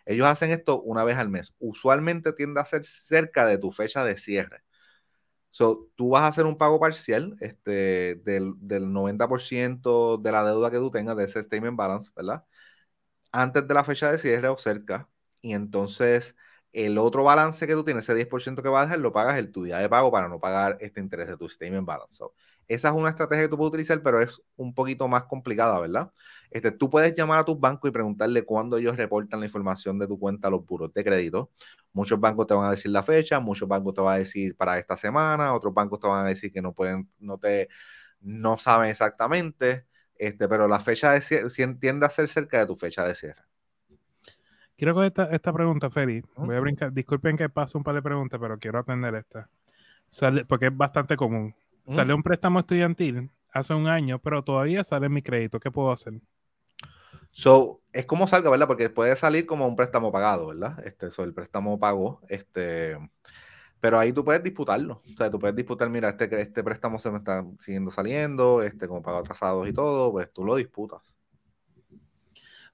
Ellos 0.06 0.26
hacen 0.26 0.50
esto 0.50 0.80
una 0.82 1.04
vez 1.04 1.18
al 1.18 1.28
mes. 1.28 1.54
Usualmente 1.58 2.32
tiende 2.32 2.60
a 2.60 2.64
ser 2.64 2.84
cerca 2.84 3.46
de 3.46 3.58
tu 3.58 3.72
fecha 3.72 4.04
de 4.04 4.16
cierre. 4.18 4.62
So, 5.50 5.88
tú 5.96 6.10
vas 6.10 6.22
a 6.22 6.28
hacer 6.28 6.46
un 6.46 6.58
pago 6.58 6.78
parcial 6.80 7.36
este, 7.40 8.16
del, 8.16 8.54
del 8.58 8.92
90% 8.92 10.18
de 10.18 10.32
la 10.32 10.44
deuda 10.44 10.70
que 10.70 10.76
tú 10.78 10.90
tengas 10.90 11.16
de 11.16 11.24
ese 11.24 11.42
statement 11.42 11.76
balance, 11.76 12.10
¿verdad? 12.14 12.44
Antes 13.32 13.66
de 13.68 13.74
la 13.74 13.84
fecha 13.84 14.10
de 14.12 14.18
cierre 14.18 14.48
o 14.48 14.58
cerca. 14.58 15.08
Y 15.40 15.54
entonces 15.54 16.36
el 16.86 16.96
otro 16.98 17.24
balance 17.24 17.66
que 17.66 17.72
tú 17.74 17.82
tienes, 17.84 18.04
ese 18.04 18.14
10% 18.14 18.62
que 18.62 18.68
vas 18.68 18.82
a 18.82 18.86
dejar, 18.86 19.00
lo 19.00 19.12
pagas 19.12 19.36
el 19.38 19.50
tu 19.50 19.64
día 19.64 19.78
de 19.78 19.88
pago 19.88 20.12
para 20.12 20.28
no 20.28 20.38
pagar 20.38 20.78
este 20.80 21.00
interés 21.00 21.26
de 21.26 21.36
tu 21.36 21.48
statement 21.48 21.84
balance. 21.84 22.22
esa 22.68 22.88
es 22.90 22.94
una 22.94 23.08
estrategia 23.10 23.44
que 23.44 23.48
tú 23.48 23.56
puedes 23.56 23.70
utilizar, 23.70 24.00
pero 24.02 24.20
es 24.22 24.40
un 24.56 24.74
poquito 24.74 25.08
más 25.08 25.24
complicada, 25.24 25.80
¿verdad? 25.80 26.12
Este, 26.50 26.70
tú 26.70 26.88
puedes 26.88 27.14
llamar 27.14 27.40
a 27.40 27.44
tus 27.44 27.58
bancos 27.58 27.88
y 27.88 27.92
preguntarle 27.92 28.44
cuándo 28.44 28.76
ellos 28.78 28.96
reportan 28.96 29.40
la 29.40 29.46
información 29.46 29.98
de 29.98 30.06
tu 30.06 30.18
cuenta 30.20 30.48
a 30.48 30.50
los 30.52 30.64
buros 30.64 30.92
de 30.94 31.04
crédito. 31.04 31.50
Muchos 31.92 32.20
bancos 32.20 32.46
te 32.46 32.54
van 32.54 32.68
a 32.68 32.70
decir 32.70 32.90
la 32.92 33.02
fecha, 33.02 33.40
muchos 33.40 33.68
bancos 33.68 33.94
te 33.94 34.00
van 34.00 34.14
a 34.16 34.18
decir 34.18 34.56
para 34.56 34.78
esta 34.78 34.96
semana, 34.96 35.54
otros 35.54 35.74
bancos 35.74 35.98
te 36.00 36.06
van 36.06 36.26
a 36.26 36.28
decir 36.28 36.52
que 36.52 36.62
no 36.62 36.72
pueden, 36.74 37.10
no 37.18 37.38
te, 37.38 37.68
no 38.20 38.56
saben 38.58 38.90
exactamente, 38.90 39.86
este, 40.14 40.48
pero 40.48 40.68
la 40.68 40.80
fecha 40.80 41.12
de 41.12 41.20
cierre 41.22 41.74
tiende 41.80 42.06
a 42.06 42.10
ser 42.10 42.28
cerca 42.28 42.60
de 42.60 42.66
tu 42.66 42.76
fecha 42.76 43.04
de 43.06 43.14
cierre. 43.16 43.47
Quiero 44.78 44.94
con 44.94 45.04
esta, 45.04 45.24
esta 45.32 45.52
pregunta, 45.52 45.90
Feli. 45.90 46.22
Voy 46.36 46.54
a 46.54 46.60
brincar. 46.60 46.92
Disculpen 46.92 47.36
que 47.36 47.48
pase 47.48 47.76
un 47.76 47.82
par 47.82 47.96
de 47.96 48.00
preguntas, 48.00 48.38
pero 48.40 48.60
quiero 48.60 48.78
atender 48.78 49.12
esta. 49.16 49.50
Sale, 50.08 50.44
porque 50.44 50.66
es 50.66 50.76
bastante 50.76 51.16
común. 51.16 51.52
Sale 51.84 52.14
un 52.14 52.22
préstamo 52.22 52.60
estudiantil 52.60 53.28
hace 53.52 53.74
un 53.74 53.88
año, 53.88 54.20
pero 54.20 54.44
todavía 54.44 54.84
sale 54.84 55.08
mi 55.08 55.20
crédito. 55.20 55.58
¿Qué 55.58 55.72
puedo 55.72 55.90
hacer? 55.90 56.14
So, 57.32 57.80
es 57.92 58.06
como 58.06 58.28
salga, 58.28 58.50
¿verdad? 58.50 58.68
Porque 58.68 58.88
puede 58.88 59.16
salir 59.16 59.46
como 59.46 59.66
un 59.66 59.74
préstamo 59.74 60.12
pagado, 60.12 60.46
¿verdad? 60.46 60.78
Este, 60.86 61.10
so, 61.10 61.24
el 61.24 61.34
préstamo 61.34 61.80
pago, 61.80 62.20
este, 62.28 62.96
pero 63.80 63.98
ahí 63.98 64.12
tú 64.12 64.24
puedes 64.24 64.44
disputarlo. 64.44 65.02
O 65.12 65.16
sea, 65.16 65.28
tú 65.28 65.40
puedes 65.40 65.56
disputar, 65.56 65.90
mira, 65.90 66.10
este, 66.10 66.40
este 66.40 66.62
préstamo 66.62 67.00
se 67.00 67.10
me 67.10 67.18
está 67.18 67.44
siguiendo 67.58 67.90
saliendo, 67.90 68.62
este, 68.62 68.86
como 68.86 69.02
pago 69.02 69.18
atrasados 69.18 69.68
y 69.68 69.72
todo, 69.72 70.12
pues 70.12 70.32
tú 70.32 70.44
lo 70.44 70.54
disputas. 70.54 71.02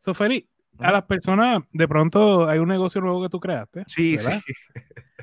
So, 0.00 0.12
Feli, 0.12 0.46
a 0.78 0.92
las 0.92 1.04
personas, 1.04 1.62
de 1.72 1.88
pronto 1.88 2.48
hay 2.48 2.58
un 2.58 2.68
negocio 2.68 3.00
nuevo 3.00 3.22
que 3.22 3.28
tú 3.28 3.40
creaste. 3.40 3.84
Sí, 3.86 4.16
¿verdad? 4.16 4.40
sí. 4.46 4.52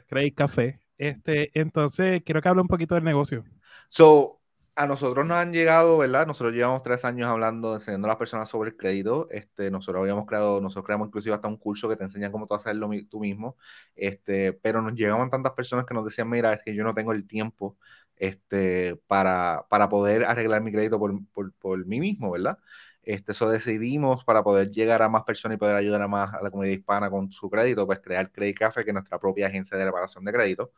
Creí 0.08 0.32
café. 0.32 0.80
Este, 0.98 1.50
entonces, 1.60 2.22
quiero 2.24 2.42
que 2.42 2.50
hable 2.50 2.62
un 2.62 2.68
poquito 2.68 2.96
del 2.96 3.04
negocio. 3.04 3.44
So, 3.90 4.42
a 4.76 4.86
nosotros 4.86 5.26
nos 5.26 5.38
han 5.38 5.52
llegado, 5.52 5.98
¿verdad? 5.98 6.26
Nosotros 6.26 6.54
llevamos 6.54 6.82
tres 6.82 7.04
años 7.06 7.28
hablando, 7.28 7.74
enseñando 7.74 8.08
a 8.08 8.10
las 8.10 8.18
personas 8.18 8.50
sobre 8.50 8.70
el 8.72 8.78
crédito. 8.78 9.28
Este, 9.30 9.70
nosotros 9.70 10.02
habíamos 10.02 10.26
creado, 10.26 10.62
nosotros 10.62 10.86
creamos 10.86 11.08
inclusive 11.08 11.36
hasta 11.36 11.48
un 11.48 11.58
curso 11.58 11.90
que 11.90 11.96
te 11.96 12.04
enseña 12.04 12.32
cómo 12.32 12.48
tú 12.48 12.54
hacerlo 12.54 12.90
tú 13.10 13.20
mismo. 13.20 13.58
Este, 13.96 14.54
pero 14.54 14.82
nos 14.82 14.94
llegaban 14.94 15.30
tantas 15.30 15.54
personas 15.54 15.86
que 15.86 15.94
nos 15.94 16.06
decían, 16.06 16.30
mira, 16.30 16.54
es 16.54 16.62
que 16.64 16.74
yo 16.74 16.84
no 16.84 16.94
tengo 16.94 17.12
el 17.12 17.28
tiempo 17.28 17.78
este, 18.16 18.96
para, 19.08 19.66
para 19.70 19.90
poder 19.90 20.24
arreglar 20.26 20.62
mi 20.62 20.72
crédito 20.72 21.00
por, 21.00 21.14
por, 21.34 21.54
por 21.54 21.86
mí 21.86 22.00
mismo, 22.00 22.32
¿verdad? 22.32 22.58
Este, 23.04 23.32
eso 23.32 23.50
decidimos 23.50 24.24
para 24.24 24.44
poder 24.44 24.72
llegar 24.72 25.02
a 25.02 25.10
más 25.10 25.24
personas 25.24 25.56
y 25.56 25.60
poder 25.60 25.76
ayudar 25.76 26.02
a 26.04 26.08
más 26.08 26.34
a 26.34 26.42
la 26.42 26.52
comunidad 26.52 26.76
hispana 26.78 27.10
con 27.10 27.32
su 27.32 27.50
crédito, 27.50 27.86
pues 27.88 28.00
crear 28.00 28.32
Credit 28.32 28.58
Café, 28.58 28.84
que 28.84 28.92
es 28.92 28.94
nuestra 28.94 29.20
propia 29.20 29.48
agencia 29.48 29.78
de 29.78 29.86
reparación 29.86 30.24
de 30.26 30.32
crédito. 30.34 30.74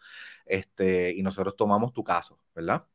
Este, 0.45 1.11
y 1.11 1.21
nosotros 1.23 1.55
tomamos 1.57 1.93
tu 1.93 2.03
caso, 2.03 2.39
¿verdad? 2.55 2.85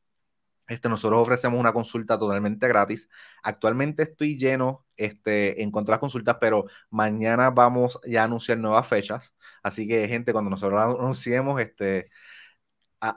Este, 0.69 0.89
nosotros 0.91 1.21
ofrecemos 1.23 1.59
una 1.59 1.73
consulta 1.73 2.19
totalmente 2.19 2.69
gratis. 2.69 3.09
Actualmente 3.43 4.03
estoy 4.03 4.37
lleno 4.39 4.87
este, 4.97 5.63
en 5.63 5.71
cuanto 5.71 5.93
a 5.93 5.95
las 5.95 6.01
consultas, 6.01 6.37
pero 6.41 6.67
mañana 6.91 7.51
vamos 7.51 7.99
ya 8.07 8.23
a 8.23 8.25
anunciar 8.25 8.59
nuevas 8.59 8.87
fechas. 8.87 9.35
Así 9.63 9.89
que, 9.89 10.07
gente, 10.09 10.33
cuando 10.33 10.51
nosotros 10.51 10.81
anunciemos, 11.01 11.61
este, 11.61 12.11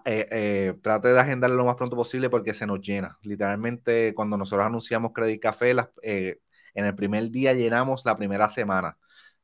eh, 0.06 0.26
eh, 0.32 0.74
trate 0.82 1.10
de 1.10 1.20
agendarlo 1.20 1.56
lo 1.58 1.65
más 1.65 1.76
pronto 1.76 1.96
posible 1.96 2.30
porque 2.30 2.54
se 2.54 2.67
nos 2.67 2.82
llena. 2.82 3.17
Literalmente, 3.24 4.13
cuando 4.13 4.38
nosotros 4.38 4.65
anunciamos 4.67 5.12
Credit 5.13 5.41
Café, 5.41 5.76
eh, 6.04 6.39
en 6.74 6.86
el 6.86 6.96
primer 6.96 7.30
día 7.32 7.54
llenamos 7.54 8.06
la 8.06 8.15
primera 8.17 8.50
semana. 8.50 8.98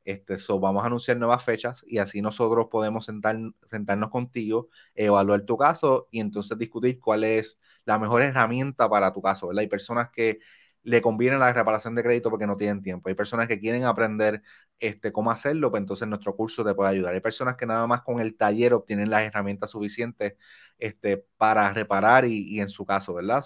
Este, 0.04 0.38
so, 0.38 0.58
vamos 0.58 0.82
a 0.84 0.86
anunciar 0.86 1.18
nuevas 1.18 1.44
fechas 1.44 1.82
y 1.86 1.98
así 1.98 2.22
nosotros 2.22 2.68
podemos 2.70 3.04
sentar, 3.04 3.36
sentarnos 3.66 4.08
contigo, 4.10 4.68
evaluar 4.94 5.42
tu 5.42 5.56
caso 5.58 6.08
y 6.10 6.20
entonces 6.20 6.56
discutir 6.56 6.98
cuál 6.98 7.24
es 7.24 7.58
la 7.84 7.98
mejor 7.98 8.22
herramienta 8.22 8.88
para 8.88 9.12
tu 9.12 9.20
caso. 9.20 9.48
¿verdad? 9.48 9.60
Hay 9.62 9.68
personas 9.68 10.08
que 10.10 10.38
le 10.82 11.02
conviene 11.02 11.38
la 11.38 11.52
reparación 11.52 11.94
de 11.94 12.02
crédito 12.02 12.30
porque 12.30 12.46
no 12.46 12.56
tienen 12.56 12.82
tiempo. 12.82 13.08
Hay 13.08 13.14
personas 13.14 13.48
que 13.48 13.58
quieren 13.58 13.84
aprender 13.84 14.42
este, 14.80 15.12
cómo 15.12 15.30
hacerlo, 15.30 15.70
pues 15.70 15.80
entonces 15.80 16.08
nuestro 16.08 16.34
curso 16.36 16.64
te 16.64 16.74
puede 16.74 16.90
ayudar. 16.90 17.14
Hay 17.14 17.20
personas 17.20 17.56
que 17.56 17.66
nada 17.66 17.86
más 17.86 18.02
con 18.02 18.20
el 18.20 18.36
taller 18.36 18.74
obtienen 18.74 19.10
las 19.10 19.22
herramientas 19.24 19.70
suficientes 19.70 20.34
este, 20.78 21.24
para 21.36 21.72
reparar 21.72 22.24
y, 22.24 22.60
en 22.60 22.68
su 22.68 22.86
caso, 22.86 23.14
¿verdad? 23.14 23.42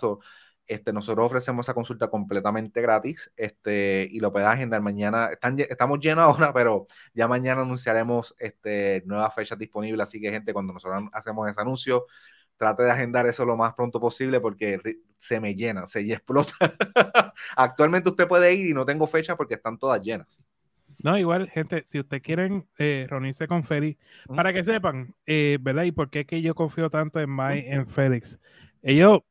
este, 0.66 0.92
nosotros 0.92 1.26
ofrecemos 1.26 1.66
esa 1.66 1.74
consulta 1.74 2.08
completamente 2.08 2.80
gratis 2.80 3.32
este, 3.36 4.08
y 4.10 4.20
lo 4.20 4.32
puedes 4.32 4.48
agendar 4.48 4.80
mañana. 4.80 5.30
estamos 5.32 5.98
llenos 6.00 6.24
ahora, 6.38 6.52
pero 6.52 6.86
ya 7.14 7.28
mañana 7.28 7.62
anunciaremos 7.62 8.34
este, 8.38 9.02
nuevas 9.06 9.34
fechas 9.34 9.58
disponibles. 9.58 10.08
Así 10.08 10.20
que, 10.20 10.30
gente, 10.30 10.52
cuando 10.52 10.72
nosotros 10.72 11.04
hacemos 11.12 11.50
ese 11.50 11.60
anuncio, 11.60 12.06
trate 12.62 12.84
de 12.84 12.92
agendar 12.92 13.26
eso 13.26 13.44
lo 13.44 13.56
más 13.56 13.74
pronto 13.74 13.98
posible 13.98 14.38
porque 14.38 14.78
se 15.16 15.40
me 15.40 15.56
llena, 15.56 15.84
se 15.84 16.00
explota. 16.12 16.54
Actualmente 17.56 18.10
usted 18.10 18.28
puede 18.28 18.54
ir 18.54 18.70
y 18.70 18.72
no 18.72 18.86
tengo 18.86 19.08
fecha 19.08 19.36
porque 19.36 19.54
están 19.54 19.78
todas 19.78 20.00
llenas. 20.00 20.28
No, 21.02 21.18
igual, 21.18 21.50
gente, 21.50 21.82
si 21.84 21.98
ustedes 21.98 22.22
quieren 22.22 22.68
eh, 22.78 23.08
reunirse 23.10 23.48
con 23.48 23.64
Félix, 23.64 23.98
para 24.28 24.52
que 24.52 24.62
sepan, 24.62 25.12
eh, 25.26 25.58
¿verdad? 25.60 25.82
Y 25.82 25.90
por 25.90 26.08
qué 26.08 26.24
que 26.24 26.40
yo 26.40 26.54
confío 26.54 26.88
tanto 26.88 27.18
en 27.18 27.34
Mike, 27.34 27.72
en 27.72 27.88
Félix. 27.88 28.38
Ellos, 28.80 29.22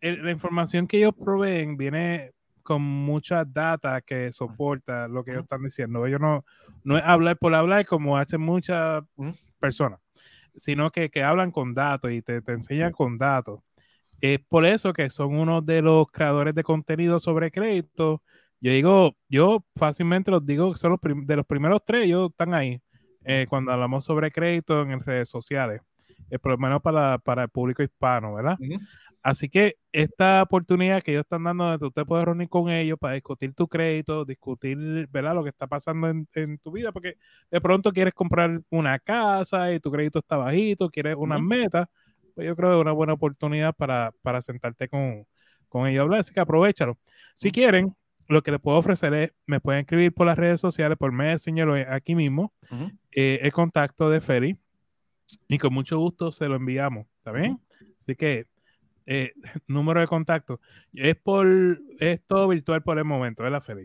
la 0.00 0.32
información 0.32 0.88
que 0.88 0.96
ellos 0.96 1.14
proveen 1.14 1.76
viene 1.76 2.32
con 2.64 2.82
mucha 2.82 3.44
data 3.44 4.00
que 4.00 4.32
soporta 4.32 5.06
lo 5.06 5.22
que 5.22 5.30
ellos 5.30 5.44
están 5.44 5.62
diciendo. 5.62 6.04
Ellos 6.04 6.20
no, 6.20 6.44
no 6.82 6.98
es 6.98 7.04
hablar 7.04 7.36
por 7.36 7.54
hablar 7.54 7.86
como 7.86 8.16
hacen 8.16 8.40
muchas 8.40 9.04
personas, 9.60 10.00
sino 10.56 10.90
que, 10.90 11.10
que, 11.10 11.22
hablan 11.22 11.50
con 11.50 11.74
datos 11.74 12.12
y 12.12 12.22
te, 12.22 12.42
te 12.42 12.52
enseñan 12.52 12.92
con 12.92 13.18
datos. 13.18 13.60
Es 14.20 14.40
por 14.40 14.64
eso 14.66 14.92
que 14.92 15.10
son 15.10 15.34
uno 15.36 15.62
de 15.62 15.82
los 15.82 16.06
creadores 16.10 16.54
de 16.54 16.62
contenido 16.62 17.20
sobre 17.20 17.50
crédito 17.50 18.22
yo 18.62 18.70
digo, 18.70 19.16
yo 19.28 19.64
fácilmente 19.74 20.30
los 20.30 20.46
digo, 20.46 20.76
son 20.76 20.92
los 20.92 21.26
de 21.26 21.36
los 21.36 21.44
primeros 21.44 21.84
tres, 21.84 22.04
ellos 22.04 22.30
están 22.30 22.54
ahí. 22.54 22.80
Eh, 23.24 23.44
cuando 23.48 23.72
hablamos 23.72 24.04
sobre 24.04 24.30
crédito 24.30 24.82
en 24.82 25.00
redes 25.00 25.28
sociales, 25.28 25.80
eh, 26.30 26.38
por 26.38 26.52
lo 26.52 26.58
menos 26.58 26.80
para, 26.80 27.18
para 27.18 27.42
el 27.42 27.48
público 27.48 27.82
hispano, 27.82 28.34
¿verdad? 28.34 28.56
Así 29.22 29.48
que 29.48 29.76
esta 29.92 30.42
oportunidad 30.42 31.00
que 31.02 31.12
ellos 31.12 31.22
están 31.22 31.44
dando, 31.44 31.78
de 31.78 31.86
usted 31.86 32.04
puede 32.04 32.24
reunir 32.24 32.48
con 32.48 32.70
ellos 32.70 32.98
para 32.98 33.14
discutir 33.14 33.54
tu 33.54 33.68
crédito, 33.68 34.24
discutir, 34.24 35.08
¿verdad? 35.12 35.34
Lo 35.34 35.44
que 35.44 35.50
está 35.50 35.68
pasando 35.68 36.08
en, 36.08 36.26
en 36.34 36.58
tu 36.58 36.72
vida, 36.72 36.90
porque 36.90 37.16
de 37.50 37.60
pronto 37.60 37.92
quieres 37.92 38.14
comprar 38.14 38.60
una 38.70 38.98
casa 38.98 39.72
y 39.72 39.78
tu 39.78 39.92
crédito 39.92 40.18
está 40.18 40.36
bajito, 40.36 40.90
quieres 40.90 41.14
unas 41.16 41.40
metas, 41.40 41.88
pues 42.34 42.46
yo 42.46 42.56
creo 42.56 42.70
que 42.70 42.76
es 42.76 42.80
una 42.80 42.92
buena 42.92 43.12
oportunidad 43.12 43.74
para, 43.74 44.12
para 44.22 44.42
sentarte 44.42 44.88
con, 44.88 45.24
con 45.68 45.86
ellos 45.86 46.02
hablar, 46.02 46.20
así 46.20 46.34
que 46.34 46.40
aprovechalo. 46.40 46.98
Si 47.34 47.50
quieren, 47.50 47.94
lo 48.28 48.42
que 48.42 48.50
le 48.50 48.58
puedo 48.58 48.78
ofrecer 48.78 49.14
es, 49.14 49.32
me 49.46 49.60
pueden 49.60 49.82
escribir 49.82 50.12
por 50.12 50.26
las 50.26 50.38
redes 50.38 50.60
sociales, 50.60 50.98
por 50.98 51.12
Messenger 51.12 51.92
aquí 51.92 52.14
mismo, 52.14 52.52
eh, 53.12 53.38
el 53.42 53.52
contacto 53.52 54.10
de 54.10 54.20
Feli, 54.20 54.58
y 55.48 55.58
con 55.58 55.72
mucho 55.72 55.98
gusto 55.98 56.32
se 56.32 56.48
lo 56.48 56.56
enviamos, 56.56 57.06
¿está 57.18 57.32
bien? 57.32 57.60
Así 57.98 58.16
que, 58.16 58.46
eh, 59.06 59.32
número 59.66 60.00
de 60.00 60.06
contacto, 60.06 60.60
es 60.92 61.16
por, 61.16 61.46
es 61.98 62.20
todo 62.26 62.48
virtual 62.48 62.82
por 62.82 62.98
el 62.98 63.04
momento, 63.04 63.42
¿verdad, 63.42 63.62
Feli? 63.62 63.84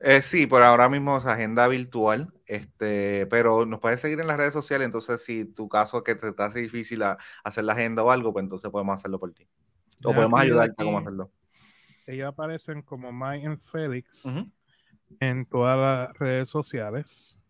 Eh, 0.00 0.22
sí, 0.22 0.46
por 0.46 0.62
ahora 0.62 0.88
mismo 0.88 1.16
es 1.18 1.26
agenda 1.26 1.68
virtual, 1.68 2.32
este, 2.46 3.26
pero 3.26 3.66
nos 3.66 3.80
puedes 3.80 4.00
seguir 4.00 4.20
en 4.20 4.26
las 4.26 4.36
redes 4.36 4.52
sociales, 4.52 4.86
entonces 4.86 5.22
si 5.22 5.44
tu 5.44 5.68
caso 5.68 5.98
es 5.98 6.02
que 6.04 6.14
te 6.14 6.28
está 6.28 6.48
difícil 6.50 7.02
hacer 7.44 7.64
la 7.64 7.72
agenda 7.72 8.02
o 8.02 8.10
algo, 8.10 8.32
pues 8.32 8.44
entonces 8.44 8.70
podemos 8.70 8.94
hacerlo 8.94 9.18
por 9.18 9.32
ti. 9.32 9.46
O 10.04 10.12
podemos 10.12 10.40
ayudarte 10.40 10.74
a 10.82 10.84
cómo 10.84 10.98
hacerlo 10.98 11.30
ellos 12.06 12.28
aparecen 12.28 12.82
como 12.82 13.12
Mike 13.12 13.46
and 13.46 13.60
Felix 13.60 14.24
en 15.20 15.46
todas 15.46 15.78
las 15.78 16.18
redes 16.18 16.48
sociales. 16.48 17.41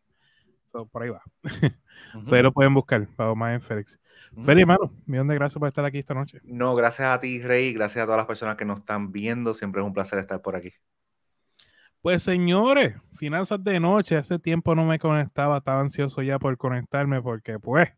Por 0.91 1.03
ahí 1.03 1.11
va. 1.11 1.23
Uh 2.15 2.35
lo 2.43 2.53
pueden 2.53 2.75
buscar, 2.75 3.07
para 3.17 3.35
Mike 3.35 3.55
and 3.55 3.63
Felix. 3.63 4.01
Félix, 4.43 4.63
hermano, 4.63 4.93
millón 5.07 5.29
de 5.29 5.35
gracias 5.35 5.59
por 5.59 5.69
estar 5.69 5.85
aquí 5.85 5.99
esta 5.99 6.15
noche. 6.15 6.41
No, 6.43 6.75
gracias 6.75 7.09
a 7.09 7.21
ti, 7.21 7.41
Rey, 7.43 7.73
gracias 7.73 8.03
a 8.03 8.07
todas 8.07 8.19
las 8.19 8.27
personas 8.27 8.57
que 8.57 8.65
nos 8.65 8.81
están 8.81 9.13
viendo. 9.13 9.55
Siempre 9.55 9.83
es 9.83 9.87
un 9.87 9.93
placer 9.93 10.19
estar 10.19 10.41
por 10.41 10.57
aquí. 10.57 10.73
Pues 12.01 12.23
señores, 12.23 12.97
finanzas 13.17 13.63
de 13.63 13.79
noche, 13.79 14.17
hace 14.17 14.39
tiempo 14.39 14.75
no 14.75 14.85
me 14.85 14.99
conectaba, 14.99 15.59
estaba 15.59 15.81
ansioso 15.81 16.23
ya 16.23 16.39
por 16.39 16.57
conectarme 16.57 17.23
porque 17.23 17.59
pues 17.61 17.91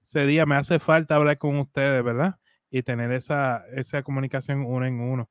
ese 0.00 0.26
día 0.26 0.46
me 0.46 0.56
hace 0.56 0.78
falta 0.78 1.16
hablar 1.16 1.36
con 1.36 1.58
ustedes, 1.58 2.02
¿verdad? 2.02 2.36
Y 2.72 2.82
tener 2.82 3.12
esa, 3.12 3.64
esa 3.72 4.02
comunicación 4.02 4.64
uno 4.66 4.86
en 4.86 4.98
uno. 4.98 5.28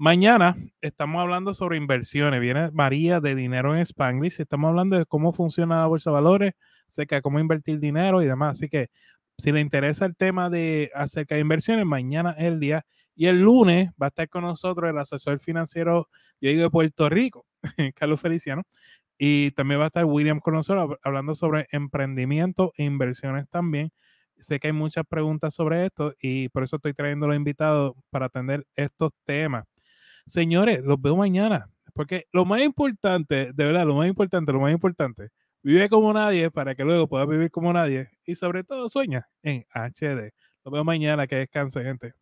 Mañana 0.00 0.56
estamos 0.80 1.20
hablando 1.20 1.52
sobre 1.54 1.76
inversiones. 1.76 2.40
Viene 2.40 2.70
María 2.70 3.20
de 3.20 3.34
Dinero 3.34 3.74
en 3.76 3.82
Spanglish. 3.82 4.40
Estamos 4.40 4.70
hablando 4.70 4.96
de 4.96 5.04
cómo 5.06 5.32
funciona 5.32 5.80
la 5.80 5.86
bolsa 5.86 6.10
de 6.10 6.14
valores, 6.14 6.52
acerca 6.90 7.20
cómo 7.20 7.38
invertir 7.40 7.78
dinero 7.78 8.22
y 8.22 8.26
demás. 8.26 8.52
Así 8.52 8.68
que 8.68 8.88
si 9.36 9.52
le 9.52 9.60
interesa 9.60 10.06
el 10.06 10.16
tema 10.16 10.50
de 10.50 10.90
acerca 10.94 11.34
de 11.34 11.40
inversiones, 11.42 11.84
mañana 11.86 12.34
es 12.38 12.46
el 12.46 12.60
día. 12.60 12.86
Y 13.14 13.26
el 13.26 13.40
lunes 13.40 13.90
va 14.00 14.06
a 14.06 14.08
estar 14.08 14.28
con 14.28 14.42
nosotros 14.42 14.88
el 14.88 14.98
asesor 14.98 15.40
financiero, 15.40 16.08
yo 16.40 16.50
de 16.50 16.70
Puerto 16.70 17.08
Rico, 17.08 17.44
Carlos 17.96 18.20
Feliciano. 18.20 18.62
Y 19.18 19.50
también 19.52 19.80
va 19.80 19.84
a 19.84 19.86
estar 19.88 20.04
William 20.04 20.40
con 20.40 20.54
nosotros 20.54 20.96
hablando 21.02 21.34
sobre 21.34 21.66
emprendimiento 21.72 22.72
e 22.76 22.84
inversiones 22.84 23.48
también. 23.48 23.90
Sé 24.40 24.60
que 24.60 24.68
hay 24.68 24.72
muchas 24.72 25.04
preguntas 25.08 25.54
sobre 25.54 25.86
esto 25.86 26.14
y 26.22 26.48
por 26.50 26.62
eso 26.64 26.76
estoy 26.76 26.94
trayendo 26.94 27.26
los 27.26 27.36
invitados 27.36 27.94
para 28.10 28.26
atender 28.26 28.66
estos 28.76 29.12
temas. 29.24 29.64
Señores, 30.26 30.82
los 30.84 31.00
veo 31.00 31.16
mañana, 31.16 31.70
porque 31.94 32.26
lo 32.32 32.44
más 32.44 32.60
importante, 32.62 33.52
de 33.54 33.64
verdad, 33.64 33.86
lo 33.86 33.94
más 33.96 34.08
importante, 34.08 34.52
lo 34.52 34.60
más 34.60 34.72
importante, 34.72 35.30
vive 35.62 35.88
como 35.88 36.12
nadie 36.12 36.50
para 36.50 36.74
que 36.74 36.84
luego 36.84 37.08
pueda 37.08 37.26
vivir 37.26 37.50
como 37.50 37.72
nadie 37.72 38.10
y 38.24 38.34
sobre 38.36 38.64
todo 38.64 38.88
sueña 38.88 39.28
en 39.42 39.64
HD. 39.72 40.32
Los 40.64 40.72
veo 40.72 40.84
mañana, 40.84 41.26
que 41.26 41.36
descanse, 41.36 41.82
gente. 41.82 42.14